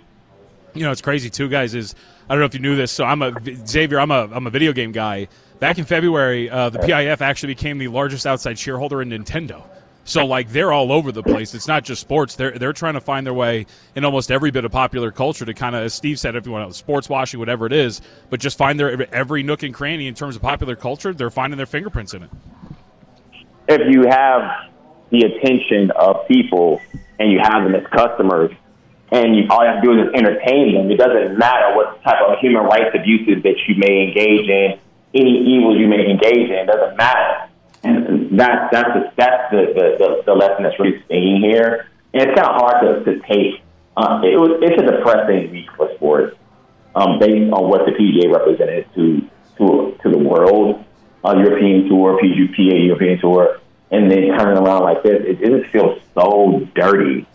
you 0.73 0.84
know, 0.84 0.91
it's 0.91 1.01
crazy 1.01 1.30
too, 1.30 1.49
guys. 1.49 1.73
Is 1.73 1.95
I 2.30 2.34
don't 2.34 2.39
know 2.39 2.45
if 2.45 2.54
you 2.54 2.60
knew 2.60 2.75
this. 2.75 2.91
So 2.91 3.04
I'm 3.04 3.21
a 3.21 3.32
Exavier. 3.32 4.01
I'm 4.01 4.12
a 4.12 4.30
I'm 4.32 4.47
a 4.47 4.49
video 4.49 4.73
game 4.73 4.91
guy. 4.91 5.27
Back 5.62 5.78
in 5.78 5.86
February, 5.86 6.50
uh, 6.50 6.71
the 6.71 6.80
PIF 6.80 7.21
actually 7.21 7.54
became 7.54 7.78
the 7.78 7.88
largest 7.88 8.26
outside 8.26 8.58
shareholder 8.58 9.00
in 9.04 9.10
Nintendo. 9.10 9.62
So 10.06 10.26
like 10.26 10.50
they're 10.50 10.74
all 10.74 10.91
over 10.91 11.12
the 11.12 11.21
place. 11.21 11.54
It's 11.54 11.67
not 11.67 11.84
just 11.84 12.02
sports. 12.02 12.36
They're 12.36 12.58
they're 12.58 12.74
trying 12.74 12.95
to 12.95 13.00
find 13.00 13.24
their 13.24 13.36
way 13.36 13.67
in 13.95 14.04
almost 14.04 14.32
every 14.32 14.50
bit 14.50 14.65
of 14.65 14.71
popular 14.71 15.12
culture 15.12 15.45
to 15.45 15.54
kind 15.54 15.76
of, 15.76 15.84
as 15.84 15.93
Steve 15.93 16.19
said, 16.19 16.36
if 16.36 16.47
you 16.47 16.52
want 16.52 16.67
to 16.67 16.76
sports 16.76 17.08
washing, 17.08 17.39
whatever 17.39 17.67
it 17.67 17.74
is, 17.74 18.02
but 18.32 18.39
just 18.39 18.58
find 18.58 18.80
their 18.80 19.13
every 19.13 19.43
nook 19.43 19.62
and 19.62 19.71
cranny 19.71 20.08
in 20.08 20.15
terms 20.15 20.36
of 20.36 20.41
popular 20.41 20.76
culture. 20.76 21.13
They're 21.13 21.30
finding 21.30 21.58
their 21.58 21.67
fingerprints 21.67 22.15
in 22.15 22.24
it. 22.24 22.32
if 23.67 23.82
you 23.93 24.08
have 24.10 24.71
the 25.12 25.19
attention 25.28 25.91
of 25.91 26.28
people 26.28 26.82
and 27.19 27.32
you 27.32 27.39
have 27.39 27.63
them 27.65 27.76
as 27.76 27.86
customers 27.95 28.50
and 29.12 29.36
you, 29.36 29.43
all 29.52 29.63
you 29.63 29.71
have 29.71 29.84
to 29.84 29.88
do 29.88 30.02
is 30.02 30.10
entertain 30.15 30.74
them, 30.74 30.89
it 30.89 30.97
doesn't 30.97 31.38
matter 31.38 31.76
what 31.76 32.02
type 32.02 32.17
of 32.28 32.39
human 32.39 32.63
rights 32.63 32.95
abuses 32.95 33.43
that 33.43 33.58
you 33.67 33.76
may 33.78 34.08
engage 34.08 34.50
in, 34.50 34.80
any 35.13 35.56
evils 35.56 35.78
you 35.78 35.88
may 35.88 36.10
engage 36.10 36.50
in, 36.50 36.56
it 36.56 36.67
doesn't 36.67 36.97
matter. 36.97 37.50
And 37.84 38.39
that's 38.39 38.71
that's 38.71 38.89
the, 38.93 39.12
that's 39.15 39.52
the, 39.52 39.97
the, 39.97 40.24
the, 40.26 40.34
lesson 40.34 40.63
that's 40.63 40.80
really 40.80 41.02
staying 41.06 41.41
here. 41.41 41.88
And 42.13 42.30
it's 42.30 42.39
kind 42.39 42.47
of 42.47 42.62
hard 42.62 42.82
to, 42.82 43.04
to 43.06 43.19
take. 43.28 43.63
Uh, 43.97 44.21
it 44.24 44.38
was, 44.39 44.60
it's 44.62 44.82
a 44.82 44.86
depressing 44.86 45.52
week 45.52 45.67
for 45.76 45.93
sports 45.95 46.38
um, 46.95 47.19
based 47.19 47.52
on 47.52 47.69
what 47.69 47.86
the 47.86 47.91
PGA 47.91 48.32
represented 48.32 48.88
to 48.95 49.21
to 49.58 49.97
to 50.04 50.10
the 50.10 50.17
world, 50.17 50.84
uh, 51.26 51.36
European 51.38 51.89
Tour, 51.89 52.19
PGA 52.21 52.86
European 52.86 53.19
Tour, 53.19 53.60
and 53.89 54.10
then 54.10 54.28
turning 54.38 54.63
around 54.63 54.84
like 54.84 55.04
this, 55.04 55.21
it, 55.26 55.41
it 55.41 55.62
just 55.62 55.71
feels 55.71 56.02
so 56.13 56.67
dirty. 56.76 57.28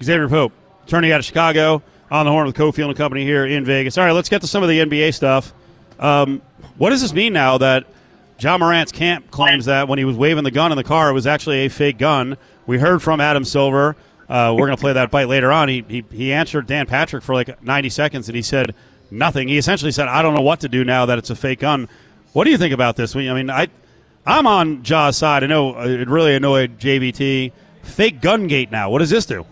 Exavier 0.00 0.30
Pope, 0.30 0.52
attorney 0.86 1.12
out 1.12 1.20
of 1.20 1.26
Chicago, 1.26 1.82
on 2.10 2.26
the 2.26 2.32
horn 2.32 2.46
with 2.46 2.56
Cofield 2.56 2.88
and 2.88 2.96
Company 2.96 3.24
here 3.24 3.46
in 3.46 3.64
Vegas. 3.64 3.98
All 3.98 4.04
right, 4.04 4.12
let's 4.12 4.28
get 4.28 4.40
to 4.42 4.46
some 4.46 4.62
of 4.62 4.68
the 4.68 4.80
NBA 4.80 5.14
stuff. 5.14 5.52
Um, 5.98 6.42
what 6.76 6.90
does 6.90 7.02
this 7.02 7.12
mean 7.12 7.32
now 7.32 7.58
that 7.58 7.86
Ja 8.38 8.56
Morant's 8.56 8.92
camp 8.92 9.30
claims 9.30 9.64
that 9.66 9.88
when 9.88 9.98
he 9.98 10.04
was 10.04 10.16
waving 10.16 10.44
the 10.44 10.50
gun 10.50 10.72
in 10.72 10.76
the 10.76 10.84
car, 10.84 11.10
it 11.10 11.12
was 11.12 11.26
actually 11.26 11.66
a 11.66 11.68
fake 11.68 11.98
gun? 11.98 12.36
We 12.66 12.78
heard 12.78 13.02
from 13.02 13.20
Adam 13.20 13.44
Silver. 13.44 13.96
Uh, 14.28 14.54
we're 14.56 14.66
going 14.66 14.76
to 14.76 14.80
play 14.80 14.92
that 14.92 15.10
bite 15.10 15.28
later 15.28 15.50
on. 15.50 15.68
He, 15.68 15.84
he, 15.88 16.04
he 16.10 16.32
answered 16.32 16.66
Dan 16.66 16.86
Patrick 16.86 17.24
for 17.24 17.34
like 17.34 17.62
90 17.62 17.88
seconds, 17.88 18.28
and 18.28 18.36
he 18.36 18.42
said 18.42 18.74
nothing. 19.10 19.48
He 19.48 19.56
essentially 19.56 19.90
said, 19.90 20.06
"I 20.06 20.20
don't 20.22 20.34
know 20.34 20.42
what 20.42 20.60
to 20.60 20.68
do 20.68 20.84
now 20.84 21.06
that 21.06 21.18
it's 21.18 21.30
a 21.30 21.36
fake 21.36 21.60
gun." 21.60 21.88
What 22.34 22.44
do 22.44 22.50
you 22.50 22.58
think 22.58 22.74
about 22.74 22.96
this? 22.96 23.16
I 23.16 23.32
mean, 23.32 23.48
I 23.50 23.68
I'm 24.26 24.46
on 24.46 24.82
Ja's 24.82 25.16
side. 25.16 25.42
I 25.42 25.46
know 25.46 25.74
uh, 25.74 25.86
it 25.86 26.08
really 26.08 26.34
annoyed 26.34 26.78
JVT. 26.78 27.52
Fake 27.82 28.20
gun 28.20 28.46
gate 28.46 28.70
now. 28.70 28.90
What 28.90 28.98
does 28.98 29.10
this 29.10 29.24
do? 29.24 29.46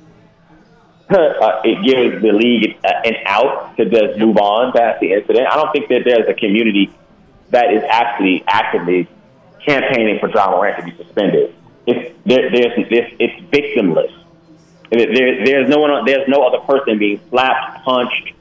Uh, 1.09 1.61
it 1.63 1.85
gives 1.85 2.21
the 2.21 2.33
league 2.33 2.77
an 2.85 3.15
out 3.27 3.77
to 3.77 3.85
just 3.89 4.19
move 4.19 4.37
on 4.39 4.73
past 4.73 4.99
the 5.01 5.13
incident. 5.13 5.47
I 5.47 5.55
don't 5.55 5.71
think 5.73 5.89
that 5.89 6.03
there's 6.05 6.29
a 6.29 6.35
community 6.35 6.91
that 7.51 7.73
is 7.73 7.83
actually 7.89 8.43
actively 8.49 9.09
campaigning 9.65 10.19
for 10.19 10.29
Ja 10.29 10.51
Morant 10.51 10.79
to 10.79 10.85
be 10.85 10.97
suspended. 10.97 11.55
It's 11.87 12.17
there, 12.25 12.51
there's 12.51 12.73
it's, 12.77 13.15
it's 13.21 13.41
victimless. 13.53 14.13
There, 14.91 15.45
there's 15.45 15.69
no 15.69 15.79
one. 15.79 16.05
There's 16.05 16.29
no 16.29 16.43
other 16.43 16.59
person 16.59 16.99
being 16.99 17.21
slapped, 17.29 17.85
punched, 17.85 18.33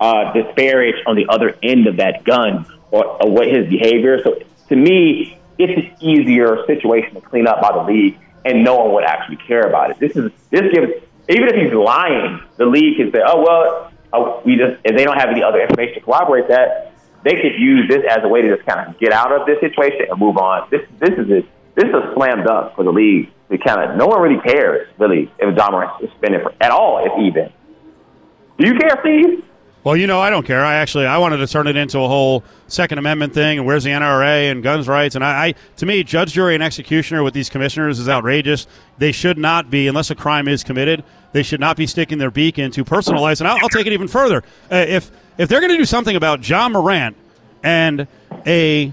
uh, 0.00 0.32
disparaged 0.32 1.06
on 1.06 1.16
the 1.16 1.26
other 1.28 1.58
end 1.62 1.86
of 1.86 1.96
that 1.96 2.24
gun 2.24 2.66
or, 2.90 3.04
or 3.22 3.30
what 3.30 3.48
his 3.48 3.68
behavior. 3.68 4.22
So 4.22 4.40
to 4.68 4.76
me, 4.76 5.38
it's 5.58 5.76
an 5.76 5.96
easier 6.00 6.64
situation 6.66 7.14
to 7.14 7.20
clean 7.20 7.46
up 7.46 7.60
by 7.60 7.72
the 7.72 7.82
league, 7.82 8.18
and 8.44 8.64
no 8.64 8.76
one 8.76 8.92
would 8.94 9.04
actually 9.04 9.36
care 9.36 9.68
about 9.68 9.90
it. 9.90 9.98
This 9.98 10.16
is 10.16 10.30
this 10.50 10.72
gives 10.72 10.92
even 11.28 11.48
if 11.48 11.54
he's 11.54 11.74
lying, 11.74 12.40
the 12.56 12.66
league 12.66 12.96
can 12.96 13.12
say, 13.12 13.20
"Oh 13.24 13.42
well, 13.42 13.92
oh, 14.12 14.42
we 14.44 14.56
just," 14.56 14.80
if 14.84 14.96
they 14.96 15.04
don't 15.04 15.18
have 15.18 15.28
any 15.28 15.42
other 15.42 15.60
information 15.60 15.94
to 15.94 16.00
corroborate 16.00 16.48
that, 16.48 16.94
they 17.24 17.32
could 17.32 17.58
use 17.58 17.88
this 17.88 18.02
as 18.08 18.18
a 18.22 18.28
way 18.28 18.42
to 18.42 18.56
just 18.56 18.66
kind 18.66 18.88
of 18.88 18.98
get 18.98 19.12
out 19.12 19.32
of 19.32 19.46
this 19.46 19.60
situation 19.60 20.06
and 20.10 20.18
move 20.18 20.38
on. 20.38 20.68
This 20.70 20.82
this 20.98 21.10
is 21.10 21.30
a, 21.30 21.42
this 21.74 21.84
is 21.84 21.94
a 21.94 22.12
slam 22.14 22.44
dunk 22.44 22.74
for 22.74 22.84
the 22.84 22.92
league. 22.92 23.30
To 23.50 23.56
kind 23.56 23.80
of 23.80 23.96
no 23.96 24.06
one 24.06 24.20
really 24.20 24.40
cares 24.42 24.88
really 24.98 25.32
if 25.38 25.56
Morant 25.56 26.04
is 26.04 26.10
spending 26.18 26.42
for, 26.42 26.52
at 26.60 26.70
all, 26.70 27.04
if 27.04 27.12
even. 27.24 27.50
Do 28.58 28.66
you 28.66 28.74
care, 28.78 28.98
Steve? 29.00 29.44
Well, 29.84 29.96
you 29.96 30.06
know, 30.06 30.20
I 30.20 30.28
don't 30.28 30.44
care. 30.44 30.64
I 30.64 30.74
actually 30.74 31.06
I 31.06 31.18
wanted 31.18 31.38
to 31.38 31.46
turn 31.46 31.66
it 31.66 31.76
into 31.76 31.98
a 32.00 32.08
whole 32.08 32.42
Second 32.66 32.98
Amendment 32.98 33.32
thing, 33.32 33.58
and 33.58 33.66
where's 33.66 33.84
the 33.84 33.90
NRA 33.90 34.50
and 34.50 34.62
guns 34.62 34.88
rights? 34.88 35.14
And 35.14 35.24
I, 35.24 35.46
I, 35.48 35.54
to 35.76 35.86
me, 35.86 36.02
judge, 36.02 36.32
jury, 36.32 36.54
and 36.54 36.62
executioner 36.62 37.22
with 37.22 37.32
these 37.32 37.48
commissioners 37.48 37.98
is 37.98 38.08
outrageous. 38.08 38.66
They 38.98 39.12
should 39.12 39.38
not 39.38 39.70
be, 39.70 39.86
unless 39.86 40.10
a 40.10 40.14
crime 40.14 40.48
is 40.48 40.64
committed, 40.64 41.04
they 41.32 41.42
should 41.42 41.60
not 41.60 41.76
be 41.76 41.86
sticking 41.86 42.18
their 42.18 42.30
beak 42.30 42.58
into 42.58 42.84
personal 42.84 43.22
lives. 43.22 43.40
And 43.40 43.48
I'll, 43.48 43.58
I'll 43.62 43.68
take 43.68 43.86
it 43.86 43.92
even 43.92 44.08
further. 44.08 44.42
Uh, 44.70 44.84
if 44.88 45.10
if 45.38 45.48
they're 45.48 45.60
going 45.60 45.72
to 45.72 45.78
do 45.78 45.84
something 45.84 46.16
about 46.16 46.46
Ja 46.48 46.68
Morant 46.68 47.16
and 47.62 48.08
a 48.46 48.92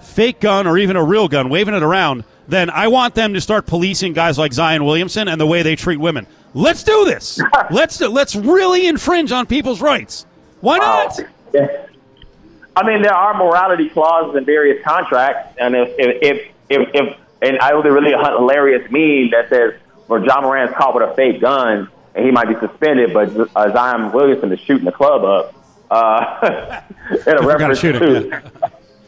fake 0.00 0.40
gun 0.40 0.66
or 0.66 0.76
even 0.78 0.96
a 0.96 1.02
real 1.02 1.28
gun, 1.28 1.48
waving 1.48 1.74
it 1.74 1.82
around, 1.82 2.24
then 2.46 2.68
I 2.68 2.88
want 2.88 3.14
them 3.14 3.34
to 3.34 3.40
start 3.40 3.66
policing 3.66 4.12
guys 4.12 4.38
like 4.38 4.52
Zion 4.52 4.84
Williamson 4.84 5.28
and 5.28 5.40
the 5.40 5.46
way 5.46 5.62
they 5.62 5.76
treat 5.76 5.98
women. 5.98 6.26
Let's 6.54 6.84
do 6.84 7.04
this. 7.04 7.40
let's 7.70 7.98
do, 7.98 8.08
let's 8.08 8.36
really 8.36 8.86
infringe 8.86 9.32
on 9.32 9.46
people's 9.46 9.80
rights. 9.80 10.24
Why 10.60 10.78
not? 10.78 11.20
Oh, 11.54 11.78
I 12.76 12.86
mean, 12.86 13.02
there 13.02 13.14
are 13.14 13.36
morality 13.36 13.88
clauses 13.90 14.36
in 14.36 14.44
various 14.44 14.82
contracts, 14.84 15.56
and 15.60 15.76
if 15.76 15.88
if 15.98 16.52
if, 16.70 16.88
if 16.94 17.18
and 17.42 17.58
I 17.58 17.70
a 17.70 17.92
really 17.92 18.12
hilarious 18.12 18.90
meme 18.90 19.30
that 19.30 19.48
says, 19.48 19.74
"Where 20.06 20.24
Ja 20.24 20.40
Morant's 20.40 20.74
caught 20.76 20.94
with 20.94 21.08
a 21.08 21.14
fake 21.14 21.40
gun, 21.40 21.88
and 22.14 22.24
he 22.24 22.30
might 22.30 22.48
be 22.48 22.54
suspended, 22.66 23.12
but 23.12 23.50
uh, 23.54 23.72
Zion 23.72 24.12
Williamson 24.12 24.52
is 24.52 24.60
shooting 24.60 24.84
the 24.84 24.92
club 24.92 25.24
up." 25.24 25.54
Uh, 25.90 26.80
in 27.26 27.36
a 27.36 27.42
reference 27.46 27.78
shoot 27.78 27.92
to, 27.92 28.26
yeah. 28.26 28.40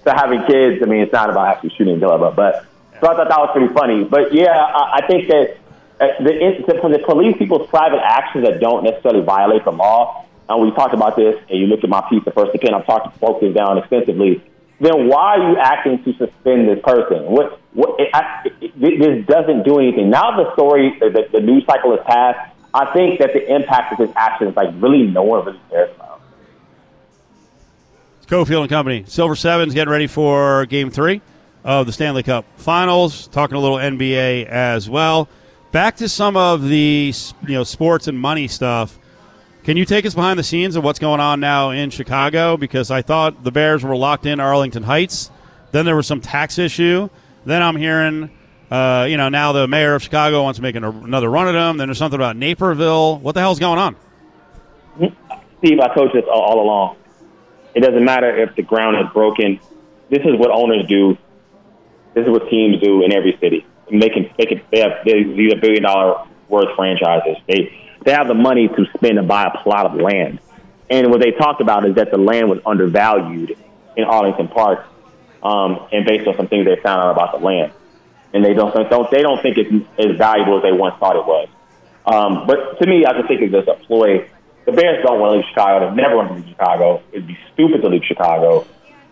to 0.05 0.13
having 0.13 0.45
kids. 0.47 0.83
I 0.83 0.87
mean, 0.87 1.01
it's 1.01 1.13
not 1.13 1.31
about 1.31 1.49
actually 1.49 1.71
shooting 1.71 1.99
the 1.99 2.07
club 2.07 2.23
up, 2.23 2.37
but 2.37 2.67
so 3.01 3.09
I 3.09 3.17
thought 3.17 3.29
that 3.29 3.39
was 3.39 3.51
pretty 3.53 3.73
funny. 3.73 4.05
But 4.05 4.33
yeah, 4.33 4.51
I, 4.51 5.01
I 5.03 5.07
think 5.07 5.29
that 5.29 5.57
uh, 6.01 6.07
the, 6.21 6.79
for 6.81 6.91
the 6.91 6.99
police 6.99 7.37
people's 7.39 7.69
private 7.69 8.01
actions 8.03 8.45
that 8.45 8.61
don't 8.61 8.85
necessarily 8.85 9.23
violate 9.23 9.65
the 9.65 9.73
law, 9.73 10.27
and 10.49 10.63
we 10.63 10.71
talked 10.73 10.95
about 10.95 11.17
this, 11.17 11.35
and 11.49 11.59
you 11.59 11.67
look 11.67 11.83
at 11.83 11.91
my 11.91 12.07
piece 12.09 12.23
of 12.27 12.35
First 12.35 12.55
Opinion, 12.55 12.81
I've 12.81 12.87
talked 12.87 13.19
broke 13.19 13.41
this 13.41 13.55
down 13.55 13.79
extensively. 13.79 14.43
Then 14.79 15.09
why 15.09 15.37
are 15.37 15.51
you 15.53 15.57
acting 15.59 16.05
to 16.05 16.13
suspend 16.19 16.69
this 16.69 16.81
person? 16.85 17.25
What? 17.25 17.61
What? 17.73 17.99
It, 17.99 18.11
I, 18.13 18.47
it, 18.61 18.79
this 18.79 19.27
doesn't 19.27 19.63
do 19.65 19.79
anything. 19.79 20.11
Now 20.11 20.37
the 20.37 20.53
story, 20.53 20.99
the, 21.01 21.29
the 21.33 21.41
news 21.41 21.65
cycle 21.67 21.95
is 21.95 22.01
past. 22.07 22.55
I 22.75 22.93
think 22.93 23.21
that 23.21 23.33
the 23.33 23.55
impact 23.55 23.95
of 23.95 23.99
his 24.07 24.15
actions, 24.17 24.55
like 24.55 24.69
really, 24.77 25.07
no 25.07 25.23
one 25.23 25.47
really 25.47 25.61
cares 25.71 25.95
about. 25.97 26.21
It's 28.19 28.27
Cofield 28.27 28.61
and 28.61 28.69
Company. 28.69 29.05
Silver 29.07 29.35
Sevens 29.35 29.73
getting 29.73 29.91
ready 29.91 30.07
for 30.07 30.67
Game 30.67 30.91
Three 30.91 31.23
of 31.65 31.87
the 31.87 31.93
Stanley 31.93 32.23
Cup 32.23 32.45
Finals. 32.57 33.29
Talking 33.29 33.57
a 33.57 33.61
little 33.61 33.79
NBA 33.79 34.45
as 34.45 34.91
well. 34.91 35.31
Back 35.77 35.97
to 35.97 36.09
some 36.09 36.39
of 36.39 36.67
the 36.67 37.13
you 37.47 37.55
know 37.55 37.63
sports 37.63 38.09
and 38.09 38.19
money 38.19 38.49
stuff. 38.49 38.99
Can 39.63 39.77
you 39.77 39.85
take 39.85 40.07
us 40.07 40.15
behind 40.15 40.39
the 40.39 40.43
scenes 40.43 40.75
of 40.75 40.83
what's 40.83 40.99
going 40.99 41.21
on 41.21 41.39
now 41.39 41.69
in 41.69 41.91
Chicago? 41.91 42.57
Because 42.57 42.91
I 42.91 43.03
thought 43.03 43.45
the 43.45 43.51
Bears 43.51 43.85
were 43.85 43.95
locked 43.95 44.25
in 44.25 44.41
Arlington 44.41 44.83
Heights. 44.83 45.31
Then 45.73 45.85
there 45.85 45.95
was 45.95 46.07
some 46.07 46.23
tax 46.23 46.57
issue. 46.57 47.11
Then 47.45 47.61
I'm 47.61 47.77
hearing, 47.77 48.31
uh, 48.71 49.07
you 49.07 49.19
know, 49.19 49.29
now 49.29 49.53
the 49.53 49.69
mayor 49.69 49.95
of 49.95 50.03
Chicago 50.03 50.45
wants 50.45 50.57
to 50.57 50.63
make 50.63 50.77
an, 50.77 50.85
another 50.85 51.29
run 51.29 51.47
at 51.47 51.53
them. 51.53 51.77
Then 51.77 51.89
there's 51.89 51.99
something 51.99 52.19
about 52.19 52.37
Naperville. 52.37 53.19
What 53.19 53.33
the 53.33 53.41
hell's 53.41 53.59
going 53.59 53.79
on? 53.79 53.97
Steve, 55.59 55.79
I 55.81 55.95
told 55.95 56.15
you 56.15 56.23
this 56.23 56.31
all, 56.33 56.41
all 56.41 56.63
along. 56.63 56.97
It 57.75 57.81
doesn't 57.81 58.03
matter 58.03 58.35
if 58.35 58.57
the 58.57 58.63
ground 58.63 58.97
is 58.97 59.13
broken. 59.13 59.61
This 60.09 60.21
is 60.21 60.39
what 60.39 60.51
owners 60.53 60.89
do. 60.89 61.19
This 62.15 62.25
is 62.25 62.31
what 62.31 62.49
teams 62.49 62.81
do 62.81 63.05
in 63.05 63.13
every 63.13 63.37
city. 63.43 63.67
They 63.91 64.09
can, 64.09 64.31
they 64.37 64.47
can, 64.47 64.61
they 64.73 64.81
have 64.81 65.05
these 65.05 65.53
are 65.53 65.61
billion 65.61 65.85
dollar 65.85 66.27
worth 66.49 66.75
franchises. 66.77 67.37
They 67.47 67.73
they 68.05 68.13
have 68.13 68.29
the 68.29 68.35
money 68.35 68.69
to 68.69 68.87
spend 68.97 69.19
and 69.19 69.29
buy 69.29 69.45
a 69.45 69.63
plot 69.63 69.87
of 69.87 70.01
land. 70.01 70.41
And 70.89 71.11
what 71.11 71.21
they 71.21 71.33
talked 71.33 71.61
about 71.61 71.85
is 71.89 71.97
that 71.97 72.11
the 72.11 72.19
land 72.19 72.49
was 72.49 72.61
undervalued 72.65 73.59
in 73.97 74.05
Arlington 74.05 74.49
Park, 74.49 74.87
um, 75.43 75.89
and 75.91 76.07
based 76.07 76.27
on 76.29 76.37
some 76.37 76.47
things 76.47 76.67
they 76.67 76.77
found 76.77 77.03
out 77.03 77.11
about 77.11 77.39
the 77.39 77.45
land, 77.45 77.73
and 78.33 78.45
they 78.45 78.55
don't 78.55 78.73
don't 78.91 79.11
they 79.11 79.23
don't 79.23 79.43
think 79.43 79.59
it's 79.59 79.71
as 79.99 80.17
valuable 80.17 80.59
as 80.59 80.63
they 80.63 80.73
once 80.73 80.95
thought 80.99 81.17
it 81.17 81.27
was. 81.27 81.49
Um, 82.07 82.47
but 82.47 82.79
to 82.81 82.87
me, 82.87 83.05
I 83.05 83.13
just 83.15 83.27
think 83.29 83.43
it's 83.43 83.53
just 83.53 83.69
a 83.69 83.75
ploy. 83.87 84.29
The 84.65 84.73
Bears 84.73 85.05
don't 85.05 85.21
want 85.21 85.33
to 85.33 85.37
leave 85.39 85.47
Chicago. 85.49 85.87
They've 85.87 85.97
never 85.97 86.17
want 86.17 86.29
to 86.29 86.35
leave 86.35 86.49
Chicago. 86.49 87.03
It'd 87.13 87.27
be 87.27 87.39
stupid 87.53 87.83
to 87.83 87.89
leave 87.89 88.03
Chicago. 88.05 88.67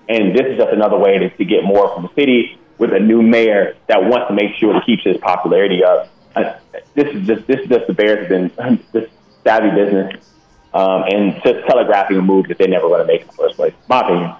And 0.09 0.37
this 0.37 0.47
is 0.47 0.59
just 0.59 0.73
another 0.73 0.99
way 0.99 1.19
to, 1.19 1.31
to 1.31 1.45
get 1.45 1.65
more 1.65 1.93
from 1.95 2.05
the 2.05 2.15
city 2.15 2.59
with 2.79 2.93
a 2.93 3.01
new 3.01 3.23
mayor 3.23 3.77
that 3.89 4.03
wants 4.03 4.29
to 4.29 4.35
make 4.35 4.55
sure 4.57 4.73
to 4.73 4.81
keeps 4.85 5.05
his 5.05 5.17
popularity 5.19 5.85
up. 5.85 6.09
Uh, 6.35 6.55
this 6.95 7.15
is 7.15 7.27
just 7.27 7.47
this 7.47 7.61
is 7.61 7.69
just 7.69 7.87
the 7.87 7.95
Bears 7.95 8.21
have 8.21 8.29
been 8.29 8.85
this 8.93 9.11
savvy 9.45 9.71
business 9.71 10.33
um, 10.73 11.05
and 11.09 11.35
just 11.45 11.67
telegraphing 11.67 12.17
a 12.17 12.23
move 12.23 12.49
that 12.49 12.59
they 12.59 12.67
never 12.67 12.89
want 12.89 13.03
to 13.03 13.07
make 13.07 13.23
in 13.23 13.27
the 13.29 13.33
first 13.35 13.57
place. 13.57 13.75
My 13.89 14.01
opinion. 14.01 14.35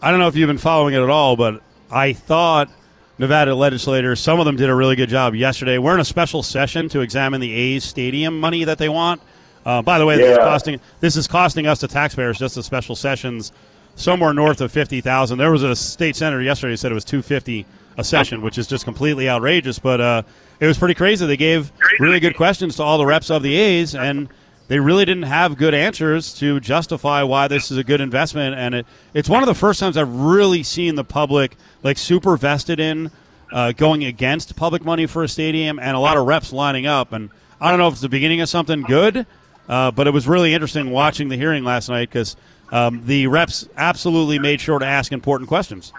I 0.00 0.10
don't 0.10 0.20
know 0.20 0.28
if 0.28 0.36
you've 0.36 0.46
been 0.46 0.58
following 0.58 0.94
it 0.94 1.00
at 1.00 1.10
all, 1.10 1.36
but 1.36 1.62
I 1.90 2.12
thought 2.12 2.70
Nevada 3.18 3.54
legislators, 3.54 4.20
some 4.20 4.38
of 4.38 4.46
them 4.46 4.56
did 4.56 4.68
a 4.68 4.74
really 4.74 4.94
good 4.94 5.08
job 5.08 5.34
yesterday. 5.34 5.78
We're 5.78 5.94
in 5.94 6.00
a 6.00 6.04
special 6.04 6.42
session 6.42 6.88
to 6.90 7.00
examine 7.00 7.40
the 7.40 7.52
A's 7.52 7.84
stadium 7.84 8.38
money 8.38 8.64
that 8.64 8.78
they 8.78 8.88
want. 8.88 9.22
Uh, 9.64 9.82
by 9.82 9.98
the 9.98 10.06
way, 10.06 10.16
this 10.16 10.30
is 10.30 10.38
costing 10.38 10.80
this 11.00 11.16
is 11.16 11.26
costing 11.26 11.66
us 11.66 11.80
the 11.80 11.88
taxpayers 11.88 12.38
just 12.38 12.54
the 12.54 12.62
special 12.62 12.94
sessions 12.94 13.52
somewhere 13.96 14.32
north 14.32 14.60
of 14.60 14.70
fifty 14.70 15.00
thousand. 15.00 15.38
There 15.38 15.50
was 15.50 15.64
a 15.64 15.74
state 15.74 16.14
senator 16.14 16.40
yesterday 16.40 16.72
who 16.72 16.76
said 16.76 16.92
it 16.92 16.94
was 16.94 17.04
two 17.04 17.22
fifty 17.22 17.66
a 17.98 18.04
session, 18.04 18.42
which 18.42 18.58
is 18.58 18.66
just 18.66 18.84
completely 18.84 19.28
outrageous. 19.28 19.78
But 19.78 20.00
uh, 20.00 20.22
it 20.60 20.66
was 20.66 20.78
pretty 20.78 20.94
crazy. 20.94 21.26
They 21.26 21.36
gave 21.36 21.72
really 21.98 22.20
good 22.20 22.36
questions 22.36 22.76
to 22.76 22.82
all 22.82 22.98
the 22.98 23.06
reps 23.06 23.30
of 23.30 23.42
the 23.42 23.56
A's, 23.56 23.94
and 23.94 24.28
they 24.68 24.78
really 24.78 25.04
didn't 25.04 25.24
have 25.24 25.56
good 25.56 25.74
answers 25.74 26.34
to 26.34 26.60
justify 26.60 27.22
why 27.22 27.48
this 27.48 27.70
is 27.70 27.78
a 27.78 27.84
good 27.84 28.00
investment. 28.00 28.54
And 28.56 28.74
it, 28.74 28.86
it's 29.14 29.28
one 29.28 29.42
of 29.42 29.46
the 29.46 29.54
first 29.54 29.80
times 29.80 29.96
I've 29.96 30.14
really 30.14 30.62
seen 30.62 30.94
the 30.94 31.04
public 31.04 31.56
like 31.82 31.98
super 31.98 32.36
vested 32.36 32.80
in 32.80 33.10
uh, 33.52 33.72
going 33.72 34.04
against 34.04 34.56
public 34.56 34.84
money 34.84 35.06
for 35.06 35.22
a 35.22 35.28
stadium, 35.28 35.78
and 35.78 35.96
a 35.96 36.00
lot 36.00 36.16
of 36.16 36.26
reps 36.26 36.52
lining 36.52 36.86
up. 36.86 37.12
And 37.12 37.30
I 37.60 37.70
don't 37.70 37.78
know 37.78 37.88
if 37.88 37.94
it's 37.94 38.02
the 38.02 38.08
beginning 38.08 38.42
of 38.42 38.48
something 38.48 38.82
good, 38.82 39.24
uh, 39.68 39.90
but 39.90 40.06
it 40.06 40.10
was 40.10 40.28
really 40.28 40.52
interesting 40.52 40.90
watching 40.90 41.28
the 41.28 41.36
hearing 41.36 41.64
last 41.64 41.88
night 41.88 42.10
because 42.10 42.36
um, 42.70 43.02
the 43.06 43.26
reps 43.26 43.68
absolutely 43.76 44.38
made 44.38 44.60
sure 44.60 44.78
to 44.78 44.86
ask 44.86 45.12
important 45.12 45.48
questions. 45.48 45.92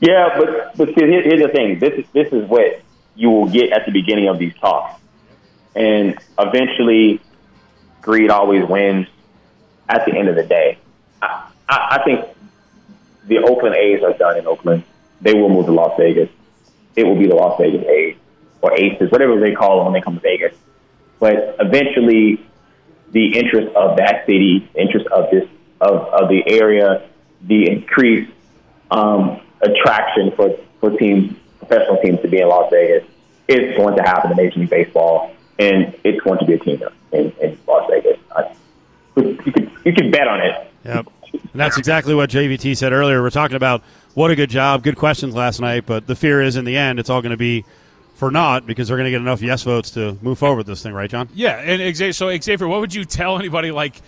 Yeah, 0.00 0.38
but 0.38 0.76
but 0.76 0.88
here, 0.90 1.06
here's 1.22 1.42
the 1.42 1.48
thing. 1.48 1.78
This 1.78 1.94
is 1.98 2.04
this 2.12 2.32
is 2.32 2.48
what 2.48 2.80
you 3.16 3.30
will 3.30 3.48
get 3.48 3.72
at 3.72 3.84
the 3.84 3.92
beginning 3.92 4.28
of 4.28 4.38
these 4.38 4.54
talks, 4.54 5.00
and 5.74 6.16
eventually, 6.38 7.20
greed 8.00 8.30
always 8.30 8.64
wins. 8.64 9.06
At 9.90 10.04
the 10.04 10.14
end 10.14 10.28
of 10.28 10.36
the 10.36 10.44
day, 10.44 10.78
I, 11.22 11.50
I, 11.66 11.98
I 11.98 12.04
think 12.04 12.26
the 13.26 13.38
Oakland 13.38 13.74
A's 13.74 14.02
are 14.02 14.12
done 14.12 14.36
in 14.36 14.46
Oakland. 14.46 14.84
They 15.22 15.32
will 15.32 15.48
move 15.48 15.66
to 15.66 15.72
Las 15.72 15.96
Vegas. 15.98 16.28
It 16.94 17.04
will 17.04 17.16
be 17.16 17.26
the 17.26 17.34
Las 17.34 17.58
Vegas 17.58 17.84
A's 17.86 18.16
or 18.60 18.72
Aces, 18.74 19.10
whatever 19.10 19.40
they 19.40 19.54
call 19.54 19.78
them 19.78 19.86
when 19.86 19.94
they 19.94 20.00
come 20.02 20.14
to 20.14 20.20
Vegas. 20.20 20.54
But 21.18 21.56
eventually, 21.58 22.46
the 23.12 23.38
interest 23.38 23.74
of 23.74 23.96
that 23.96 24.26
city, 24.26 24.68
interest 24.74 25.06
of 25.08 25.30
this 25.30 25.48
of, 25.80 26.06
of 26.08 26.28
the 26.28 26.42
area, 26.46 27.08
the 27.42 27.70
increased 27.70 28.32
um, 28.90 29.40
attraction 29.60 30.32
for, 30.32 30.56
for 30.80 30.90
teams, 30.98 31.36
professional 31.58 31.98
teams 32.02 32.20
to 32.22 32.28
be 32.28 32.40
in 32.40 32.48
Las 32.48 32.70
Vegas 32.70 33.04
is 33.46 33.76
going 33.76 33.96
to 33.96 34.02
happen 34.02 34.32
in 34.32 34.36
Major 34.36 34.60
League 34.60 34.70
Baseball, 34.70 35.32
and 35.58 35.96
it's 36.04 36.20
going 36.22 36.38
to 36.38 36.44
be 36.44 36.54
a 36.54 36.58
team 36.58 36.82
in, 37.12 37.32
in 37.40 37.58
Las 37.66 37.88
Vegas. 37.90 38.18
I, 38.36 38.54
you 39.16 39.52
could 39.52 39.70
you 39.84 40.10
bet 40.10 40.28
on 40.28 40.40
it. 40.40 40.70
Yep. 40.84 41.06
And 41.32 41.60
that's 41.60 41.78
exactly 41.78 42.14
what 42.14 42.30
JVT 42.30 42.76
said 42.76 42.92
earlier. 42.92 43.22
We're 43.22 43.30
talking 43.30 43.56
about 43.56 43.82
what 44.14 44.30
a 44.30 44.36
good 44.36 44.50
job, 44.50 44.82
good 44.82 44.96
questions 44.96 45.34
last 45.34 45.60
night, 45.60 45.86
but 45.86 46.06
the 46.06 46.14
fear 46.14 46.40
is 46.42 46.56
in 46.56 46.64
the 46.64 46.76
end 46.76 46.98
it's 46.98 47.10
all 47.10 47.22
going 47.22 47.30
to 47.30 47.36
be 47.36 47.64
for 48.18 48.32
not 48.32 48.66
because 48.66 48.88
they're 48.88 48.96
going 48.96 49.04
to 49.04 49.12
get 49.12 49.20
enough 49.20 49.40
yes 49.40 49.62
votes 49.62 49.92
to 49.92 50.18
move 50.22 50.40
forward 50.40 50.56
with 50.56 50.66
this 50.66 50.82
thing, 50.82 50.92
right, 50.92 51.08
John? 51.08 51.28
Yeah, 51.34 51.52
and 51.52 51.96
so 52.14 52.26
Exavier, 52.26 52.68
what 52.68 52.80
would 52.80 52.92
you 52.92 53.04
tell 53.04 53.38
anybody? 53.38 53.70
Like, 53.70 54.02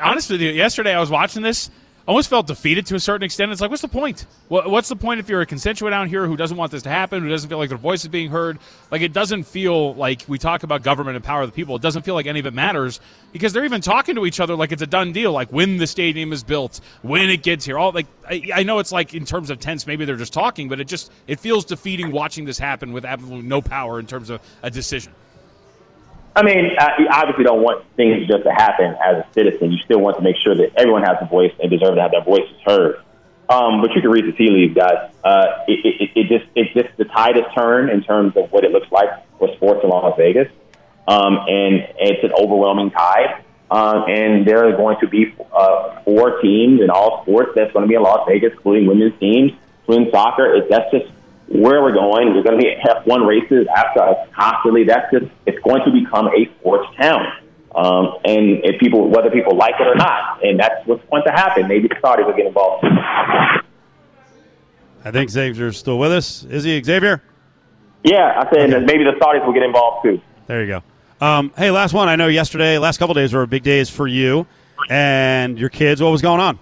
honestly, 0.00 0.56
yesterday 0.56 0.94
I 0.94 0.98
was 0.98 1.10
watching 1.10 1.42
this 1.42 1.70
almost 2.06 2.28
felt 2.28 2.46
defeated 2.46 2.86
to 2.86 2.94
a 2.94 3.00
certain 3.00 3.24
extent. 3.24 3.52
It's 3.52 3.60
like, 3.60 3.70
what's 3.70 3.82
the 3.82 3.88
point? 3.88 4.26
What's 4.48 4.88
the 4.88 4.96
point 4.96 5.20
if 5.20 5.28
you're 5.28 5.40
a 5.40 5.46
constituent 5.46 5.94
out 5.94 6.08
here 6.08 6.26
who 6.26 6.36
doesn't 6.36 6.56
want 6.56 6.72
this 6.72 6.82
to 6.84 6.88
happen, 6.88 7.22
who 7.22 7.28
doesn't 7.28 7.48
feel 7.48 7.58
like 7.58 7.68
their 7.68 7.78
voice 7.78 8.02
is 8.02 8.08
being 8.08 8.30
heard? 8.30 8.58
Like, 8.90 9.02
it 9.02 9.12
doesn't 9.12 9.44
feel 9.44 9.94
like 9.94 10.24
we 10.26 10.38
talk 10.38 10.62
about 10.62 10.82
government 10.82 11.16
and 11.16 11.24
power 11.24 11.42
of 11.42 11.48
the 11.48 11.54
people. 11.54 11.76
It 11.76 11.82
doesn't 11.82 12.02
feel 12.02 12.14
like 12.14 12.26
any 12.26 12.40
of 12.40 12.46
it 12.46 12.54
matters 12.54 13.00
because 13.32 13.52
they're 13.52 13.64
even 13.64 13.80
talking 13.80 14.14
to 14.16 14.26
each 14.26 14.40
other 14.40 14.54
like 14.54 14.72
it's 14.72 14.82
a 14.82 14.86
done 14.86 15.12
deal. 15.12 15.32
Like 15.32 15.52
when 15.52 15.76
the 15.76 15.86
stadium 15.86 16.32
is 16.32 16.42
built, 16.42 16.80
when 17.02 17.30
it 17.30 17.42
gets 17.42 17.64
here. 17.64 17.78
All 17.78 17.92
like 17.92 18.06
I, 18.28 18.50
I 18.54 18.62
know 18.62 18.78
it's 18.78 18.92
like 18.92 19.14
in 19.14 19.24
terms 19.24 19.50
of 19.50 19.60
tense, 19.60 19.86
maybe 19.86 20.04
they're 20.04 20.16
just 20.16 20.32
talking, 20.32 20.68
but 20.68 20.80
it 20.80 20.88
just 20.88 21.12
it 21.26 21.40
feels 21.40 21.64
defeating 21.64 22.10
watching 22.12 22.44
this 22.44 22.58
happen 22.58 22.92
with 22.92 23.04
absolutely 23.04 23.46
no 23.46 23.60
power 23.60 23.98
in 24.00 24.06
terms 24.06 24.30
of 24.30 24.40
a 24.62 24.70
decision. 24.70 25.12
I 26.36 26.42
mean, 26.42 26.70
you 26.98 27.08
obviously 27.10 27.44
don't 27.44 27.62
want 27.62 27.84
things 27.96 28.26
just 28.28 28.44
to 28.44 28.50
happen 28.50 28.96
as 29.04 29.24
a 29.24 29.26
citizen. 29.32 29.72
You 29.72 29.78
still 29.78 30.00
want 30.00 30.16
to 30.16 30.22
make 30.22 30.36
sure 30.42 30.54
that 30.54 30.72
everyone 30.76 31.02
has 31.02 31.16
a 31.20 31.26
voice 31.26 31.52
and 31.60 31.70
deserve 31.70 31.96
to 31.96 32.02
have 32.02 32.12
their 32.12 32.24
voices 32.24 32.54
heard. 32.64 33.02
Um, 33.48 33.80
but 33.80 33.90
you 33.96 34.00
can 34.00 34.10
read 34.10 34.26
the 34.26 34.32
tea 34.32 34.48
leaves, 34.48 34.74
guys. 34.74 35.10
Uh, 35.24 35.64
it, 35.66 35.84
it, 35.84 36.10
it 36.14 36.28
just 36.28 36.48
it 36.54 36.68
just 36.72 36.96
the 36.98 37.04
tide 37.04 37.34
has 37.34 37.52
turned 37.52 37.90
in 37.90 38.04
terms 38.04 38.36
of 38.36 38.52
what 38.52 38.64
it 38.64 38.70
looks 38.70 38.90
like 38.92 39.08
for 39.38 39.52
sports 39.56 39.80
in 39.82 39.90
Las 39.90 40.14
Vegas, 40.16 40.46
um, 41.08 41.36
and 41.48 41.82
it's 41.98 42.22
an 42.22 42.30
overwhelming 42.38 42.92
tide. 42.92 43.42
Um, 43.68 44.04
and 44.08 44.46
there 44.46 44.68
are 44.68 44.76
going 44.76 44.98
to 45.00 45.08
be 45.08 45.34
uh, 45.52 46.00
four 46.02 46.40
teams 46.40 46.80
in 46.80 46.90
all 46.90 47.22
sports 47.22 47.52
that's 47.56 47.72
going 47.72 47.84
to 47.84 47.88
be 47.88 47.94
in 47.94 48.02
Las 48.02 48.24
Vegas, 48.28 48.52
including 48.52 48.86
women's 48.86 49.18
teams, 49.18 49.52
women's 49.88 50.12
soccer. 50.12 50.54
It, 50.54 50.70
that's 50.70 50.90
just 50.92 51.10
where 51.50 51.82
we're 51.82 51.92
going. 51.92 52.32
There's 52.32 52.44
going 52.44 52.58
to 52.58 52.64
be 52.64 52.76
F1 52.86 53.26
races 53.26 53.66
after 53.76 54.00
us 54.00 54.28
constantly. 54.34 54.84
That's 54.84 55.10
just 55.12 55.26
it's 55.46 55.58
going 55.62 55.82
to 55.84 55.90
become 55.90 56.28
a 56.28 56.46
sports 56.58 56.86
town. 56.98 57.26
Um, 57.74 58.18
and 58.24 58.64
if 58.64 58.80
people, 58.80 59.08
whether 59.08 59.30
people 59.30 59.56
like 59.56 59.74
it 59.78 59.86
or 59.86 59.96
not, 59.96 60.44
and 60.44 60.58
that's 60.58 60.86
what's 60.86 61.04
going 61.10 61.22
to 61.26 61.32
happen. 61.32 61.68
Maybe 61.68 61.88
the 61.88 61.96
Saudis 61.96 62.26
will 62.26 62.34
get 62.34 62.46
involved. 62.46 62.84
I 65.04 65.10
think 65.10 65.30
Exavier's 65.30 65.76
still 65.78 65.98
with 65.98 66.12
us. 66.12 66.44
Is 66.44 66.64
he 66.64 66.80
Exavier? 66.80 67.20
Yeah, 68.04 68.40
I 68.40 68.50
said 68.54 68.72
okay. 68.72 68.84
maybe 68.84 69.04
the 69.04 69.12
Saudis 69.20 69.44
will 69.44 69.52
get 69.52 69.62
involved 69.62 70.04
too. 70.04 70.20
There 70.46 70.64
you 70.64 70.68
go. 70.68 70.82
Um, 71.24 71.52
hey, 71.56 71.70
last 71.70 71.92
one. 71.92 72.08
I 72.08 72.16
know 72.16 72.28
yesterday, 72.28 72.78
last 72.78 72.98
couple 72.98 73.14
days 73.14 73.32
were 73.32 73.46
big 73.46 73.62
days 73.62 73.90
for 73.90 74.06
you 74.06 74.46
and 74.88 75.58
your 75.58 75.68
kids. 75.68 76.02
What 76.02 76.10
was 76.10 76.22
going 76.22 76.40
on? 76.40 76.58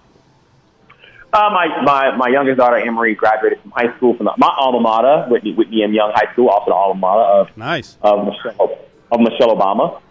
Uh, 1.31 1.49
my, 1.53 1.81
my 1.83 2.17
my 2.17 2.27
youngest 2.27 2.57
daughter, 2.57 2.77
Emery, 2.77 3.13
graduated 3.13 3.61
from 3.61 3.69
high 3.69 3.95
school 3.97 4.15
from 4.17 4.25
the, 4.25 4.33
my 4.37 4.51
alma 4.57 4.79
mater, 4.79 5.29
Whitney 5.29 5.53
Whitney 5.53 5.83
M. 5.83 5.93
Young 5.93 6.11
High 6.15 6.33
School, 6.33 6.49
also 6.49 6.71
the 6.71 6.73
alma 6.73 6.99
mater 6.99 7.21
of 7.21 7.55
nice 7.55 7.97
of 8.01 8.25
Michelle, 8.25 8.79
of 9.11 9.19
Michelle 9.19 9.55
Obama, 9.55 10.01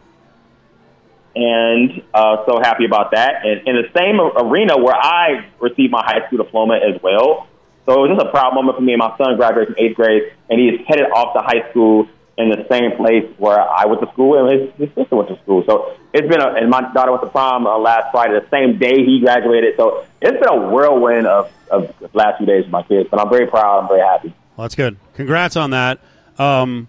and 1.34 2.02
uh, 2.14 2.46
so 2.46 2.60
happy 2.60 2.84
about 2.84 3.10
that. 3.10 3.44
And 3.44 3.66
in 3.66 3.74
the 3.74 3.88
same 3.98 4.20
arena 4.20 4.78
where 4.78 4.94
I 4.94 5.44
received 5.58 5.90
my 5.90 6.04
high 6.04 6.24
school 6.28 6.38
diploma 6.38 6.76
as 6.76 7.02
well, 7.02 7.48
so 7.84 8.04
it 8.04 8.08
was 8.10 8.16
just 8.16 8.26
a 8.28 8.30
proud 8.30 8.54
moment 8.54 8.76
for 8.76 8.82
me. 8.82 8.92
And 8.92 9.00
my 9.00 9.16
son 9.18 9.36
graduated 9.36 9.74
from 9.74 9.84
eighth 9.84 9.96
grade, 9.96 10.22
and 10.48 10.60
he 10.60 10.68
is 10.68 10.86
headed 10.86 11.06
off 11.10 11.34
to 11.34 11.40
high 11.40 11.68
school 11.70 12.06
in 12.38 12.50
the 12.50 12.64
same 12.70 12.96
place 12.96 13.26
where 13.38 13.60
I 13.60 13.84
went 13.86 14.00
to 14.00 14.10
school 14.12 14.38
and 14.38 14.60
his, 14.60 14.72
his 14.76 14.94
sister 14.94 15.16
went 15.16 15.28
to 15.28 15.38
school. 15.42 15.64
So 15.66 15.96
it's 16.14 16.26
been 16.26 16.40
a, 16.40 16.54
and 16.54 16.70
my 16.70 16.80
daughter 16.94 17.10
went 17.10 17.24
to 17.24 17.30
prom 17.30 17.66
uh, 17.66 17.76
last 17.78 18.12
Friday, 18.12 18.38
the 18.38 18.48
same 18.48 18.78
day 18.78 19.04
he 19.04 19.20
graduated. 19.20 19.74
So 19.76 20.06
it's 20.22 20.38
been 20.38 20.48
a 20.48 20.68
whirlwind 20.70 21.26
of, 21.26 21.50
of 21.70 21.92
the 21.98 22.08
last 22.14 22.38
few 22.38 22.46
days 22.46 22.64
for 22.64 22.70
my 22.70 22.84
kids, 22.84 23.08
but 23.10 23.20
I'm 23.20 23.28
very 23.28 23.48
proud. 23.48 23.80
I'm 23.82 23.88
very 23.88 24.00
happy. 24.00 24.32
Well, 24.56 24.64
that's 24.64 24.76
good. 24.76 24.96
Congrats 25.14 25.56
on 25.56 25.70
that. 25.70 25.98
Um, 26.38 26.88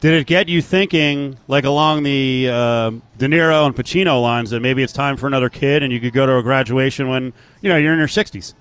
did 0.00 0.14
it 0.14 0.26
get 0.26 0.48
you 0.48 0.62
thinking, 0.62 1.36
like 1.48 1.64
along 1.64 2.04
the 2.04 2.48
uh, 2.48 2.90
De 3.18 3.26
Niro 3.26 3.66
and 3.66 3.74
Pacino 3.74 4.22
lines, 4.22 4.50
that 4.50 4.60
maybe 4.60 4.84
it's 4.84 4.92
time 4.92 5.16
for 5.16 5.26
another 5.26 5.50
kid 5.50 5.82
and 5.82 5.92
you 5.92 6.00
could 6.00 6.12
go 6.12 6.24
to 6.26 6.36
a 6.38 6.42
graduation 6.42 7.08
when 7.08 7.32
you 7.60 7.68
know 7.68 7.76
you're 7.76 7.92
in 7.92 7.98
your 7.98 8.08
60s? 8.08 8.54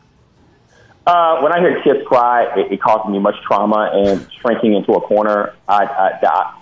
Uh, 1.09 1.41
when 1.41 1.51
I 1.51 1.59
hear 1.59 1.81
kids 1.81 2.05
cry, 2.05 2.43
it, 2.55 2.71
it 2.73 2.81
causes 2.81 3.11
me 3.11 3.17
much 3.17 3.33
trauma 3.41 3.89
and 3.91 4.31
shrinking 4.31 4.75
into 4.75 4.91
a 4.93 5.01
corner. 5.01 5.55
I, 5.67 5.85
I, 5.85 6.19
I 6.21 6.61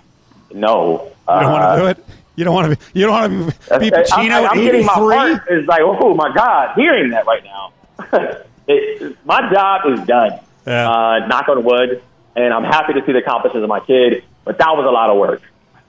no. 0.54 1.12
You 1.28 1.40
don't 1.40 1.52
want 1.52 1.76
to 1.76 1.82
do 1.82 1.86
it. 1.88 2.04
You 2.34 2.44
don't 2.44 2.54
want 2.54 2.70
to 2.70 2.76
be. 2.76 2.98
You 2.98 3.06
don't 3.06 3.12
want 3.12 3.54
to 3.66 3.78
be, 3.78 3.90
be 3.90 3.96
Pacino. 3.96 4.30
I'm, 4.32 4.46
I'm 4.46 4.56
getting 4.56 4.86
my 4.86 4.92
heart 4.94 5.42
is 5.50 5.66
like, 5.66 5.82
oh 5.82 6.14
my 6.14 6.32
god, 6.34 6.74
hearing 6.76 7.10
that 7.10 7.26
right 7.26 7.44
now. 7.44 7.72
it, 8.68 9.18
my 9.26 9.52
job 9.52 9.82
is 9.92 10.06
done. 10.06 10.40
Yeah. 10.66 10.90
Uh, 10.90 11.26
knock 11.26 11.50
on 11.50 11.62
wood, 11.62 12.02
and 12.34 12.54
I'm 12.54 12.64
happy 12.64 12.94
to 12.94 13.04
see 13.04 13.12
the 13.12 13.18
accomplishments 13.18 13.64
of 13.64 13.68
my 13.68 13.80
kid. 13.80 14.24
But 14.44 14.56
that 14.56 14.70
was 14.70 14.86
a 14.86 14.90
lot 14.90 15.10
of 15.10 15.18
work. 15.18 15.42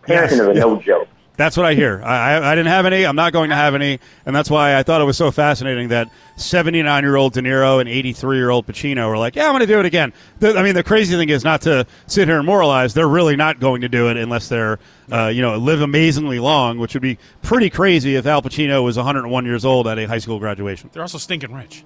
Parenting 0.03 0.09
yes. 0.09 0.31
is 0.33 0.39
a 0.41 0.53
yeah. 0.53 0.59
no 0.59 0.81
joke. 0.81 1.07
That's 1.39 1.55
what 1.55 1.65
I 1.65 1.73
hear. 1.73 2.01
I, 2.03 2.33
I, 2.33 2.51
I, 2.51 2.55
didn't 2.55 2.67
have 2.67 2.85
any. 2.85 3.05
I'm 3.05 3.15
not 3.15 3.31
going 3.31 3.49
to 3.49 3.55
have 3.55 3.73
any, 3.73 4.01
and 4.25 4.35
that's 4.35 4.49
why 4.49 4.75
I 4.75 4.83
thought 4.83 4.99
it 4.99 5.05
was 5.05 5.15
so 5.15 5.31
fascinating 5.31 5.87
that 5.87 6.11
79 6.35 7.01
year 7.01 7.15
old 7.15 7.31
De 7.31 7.41
Niro 7.41 7.79
and 7.79 7.87
83 7.87 8.35
year 8.35 8.49
old 8.49 8.67
Pacino 8.67 9.07
were 9.07 9.17
like, 9.17 9.37
"Yeah, 9.37 9.45
I'm 9.45 9.51
going 9.51 9.61
to 9.61 9.65
do 9.65 9.79
it 9.79 9.85
again." 9.85 10.11
The, 10.39 10.57
I 10.57 10.63
mean, 10.63 10.75
the 10.75 10.83
crazy 10.83 11.15
thing 11.15 11.29
is 11.29 11.45
not 11.45 11.61
to 11.61 11.87
sit 12.07 12.27
here 12.27 12.39
and 12.39 12.45
moralize. 12.45 12.93
They're 12.93 13.07
really 13.07 13.37
not 13.37 13.61
going 13.61 13.79
to 13.79 13.87
do 13.87 14.09
it 14.09 14.17
unless 14.17 14.49
they're, 14.49 14.79
uh, 15.13 15.27
you 15.27 15.41
know, 15.41 15.55
live 15.55 15.79
amazingly 15.79 16.39
long, 16.39 16.77
which 16.77 16.93
would 16.93 17.01
be 17.01 17.17
pretty 17.41 17.69
crazy 17.69 18.17
if 18.17 18.25
Al 18.25 18.41
Pacino 18.41 18.83
was 18.83 18.97
101 18.97 19.45
years 19.45 19.63
old 19.63 19.87
at 19.87 19.97
a 19.97 20.07
high 20.09 20.19
school 20.19 20.39
graduation. 20.39 20.89
They're 20.91 21.03
also 21.03 21.17
stinking 21.17 21.53
rich. 21.53 21.85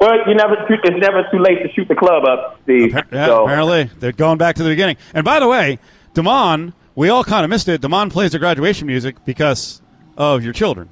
Well, 0.00 0.26
you 0.26 0.34
never. 0.34 0.54
It's 0.66 0.98
never 0.98 1.28
too 1.30 1.40
late 1.40 1.62
to 1.62 1.70
shoot 1.74 1.88
the 1.88 1.94
club 1.94 2.24
up, 2.24 2.58
Steve. 2.62 2.92
Appar- 2.92 3.12
yeah, 3.12 3.26
so. 3.26 3.44
Apparently, 3.44 3.90
they're 3.98 4.12
going 4.12 4.38
back 4.38 4.56
to 4.56 4.62
the 4.62 4.70
beginning. 4.70 4.96
And 5.12 5.26
by 5.26 5.40
the 5.40 5.46
way, 5.46 5.78
Damon 6.14 6.72
we 6.96 7.10
all 7.10 7.22
kind 7.22 7.44
of 7.44 7.50
missed 7.50 7.68
it. 7.68 7.80
Damon 7.80 8.10
plays 8.10 8.32
the 8.32 8.38
graduation 8.40 8.86
music 8.88 9.24
because 9.24 9.80
of 10.16 10.42
your 10.42 10.52
children. 10.52 10.88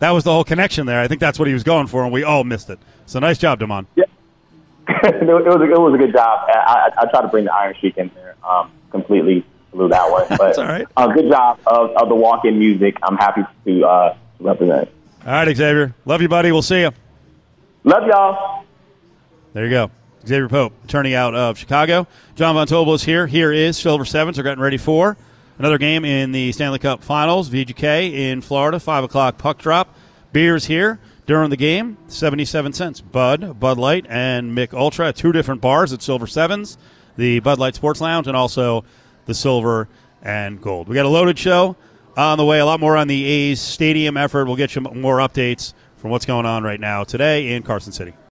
That 0.00 0.10
was 0.10 0.24
the 0.24 0.32
whole 0.32 0.44
connection 0.44 0.86
there. 0.86 1.00
I 1.00 1.08
think 1.08 1.20
that's 1.20 1.38
what 1.38 1.46
he 1.46 1.54
was 1.54 1.62
going 1.62 1.86
for, 1.86 2.02
and 2.02 2.12
we 2.12 2.24
all 2.24 2.42
missed 2.42 2.70
it. 2.70 2.78
So 3.04 3.20
nice 3.20 3.38
job, 3.38 3.60
Damon. 3.60 3.86
Yeah, 3.94 4.04
it, 4.88 5.26
was 5.26 5.60
a, 5.60 5.64
it 5.64 5.78
was 5.78 5.94
a 5.94 5.98
good 5.98 6.12
job. 6.12 6.48
I, 6.48 6.90
I, 6.98 7.02
I 7.02 7.10
tried 7.10 7.22
to 7.22 7.28
bring 7.28 7.44
the 7.44 7.54
Iron 7.54 7.74
Sheik 7.80 7.96
in 7.96 8.10
there. 8.14 8.34
Um, 8.48 8.72
completely 8.90 9.44
blew 9.72 9.88
that 9.88 10.10
one, 10.10 10.26
but 10.30 10.38
that's 10.38 10.58
all 10.58 10.66
right. 10.66 10.86
Uh, 10.96 11.06
good 11.08 11.30
job 11.30 11.60
of, 11.66 11.90
of 11.96 12.08
the 12.08 12.14
walk-in 12.14 12.58
music. 12.58 12.96
I'm 13.02 13.16
happy 13.16 13.42
to 13.66 13.86
uh, 13.86 14.16
represent. 14.40 14.88
All 15.24 15.32
right, 15.32 15.48
Exavier. 15.48 15.94
Love 16.04 16.22
you, 16.22 16.28
buddy. 16.28 16.50
We'll 16.50 16.62
see 16.62 16.80
you. 16.80 16.90
Love 17.84 18.06
y'all. 18.06 18.64
There 19.52 19.64
you 19.64 19.70
go. 19.70 19.90
Exavier 20.24 20.50
Pope, 20.50 20.72
turning 20.88 21.14
out 21.14 21.34
of 21.34 21.56
Chicago. 21.56 22.06
John 22.34 22.54
Von 22.54 22.66
Tobel 22.66 22.94
is 22.94 23.04
here. 23.04 23.26
Here 23.26 23.52
is 23.52 23.76
Silver 23.76 24.04
Sevens. 24.04 24.36
They're 24.36 24.44
getting 24.44 24.62
ready 24.62 24.76
for 24.76 25.16
Another 25.58 25.78
game 25.78 26.04
in 26.04 26.32
the 26.32 26.52
Stanley 26.52 26.78
Cup 26.78 27.02
Finals, 27.02 27.48
VGK 27.48 28.12
in 28.12 28.42
Florida, 28.42 28.78
5 28.78 29.04
o'clock 29.04 29.38
puck 29.38 29.58
drop. 29.58 29.94
Beers 30.32 30.66
here 30.66 30.98
during 31.24 31.48
the 31.48 31.56
game, 31.56 31.96
77 32.08 32.74
cents. 32.74 33.00
Bud, 33.00 33.58
Bud 33.58 33.78
Light, 33.78 34.04
and 34.08 34.54
Mich 34.54 34.74
Ultra 34.74 35.14
two 35.14 35.32
different 35.32 35.62
bars 35.62 35.94
at 35.94 36.02
Silver 36.02 36.26
Sevens, 36.26 36.76
the 37.16 37.40
Bud 37.40 37.58
Light 37.58 37.74
Sports 37.74 38.02
Lounge, 38.02 38.26
and 38.26 38.36
also 38.36 38.84
the 39.24 39.32
Silver 39.32 39.88
and 40.22 40.60
Gold. 40.60 40.88
We 40.88 40.94
got 40.94 41.06
a 41.06 41.08
loaded 41.08 41.38
show 41.38 41.76
on 42.18 42.36
the 42.36 42.44
way, 42.44 42.58
a 42.58 42.66
lot 42.66 42.80
more 42.80 42.96
on 42.96 43.08
the 43.08 43.24
A's 43.24 43.60
stadium 43.60 44.18
effort. 44.18 44.44
We'll 44.44 44.56
get 44.56 44.74
you 44.74 44.82
more 44.82 45.18
updates 45.18 45.72
from 45.96 46.10
what's 46.10 46.26
going 46.26 46.44
on 46.44 46.64
right 46.64 46.80
now 46.80 47.04
today 47.04 47.52
in 47.52 47.62
Carson 47.62 47.92
City. 47.92 48.12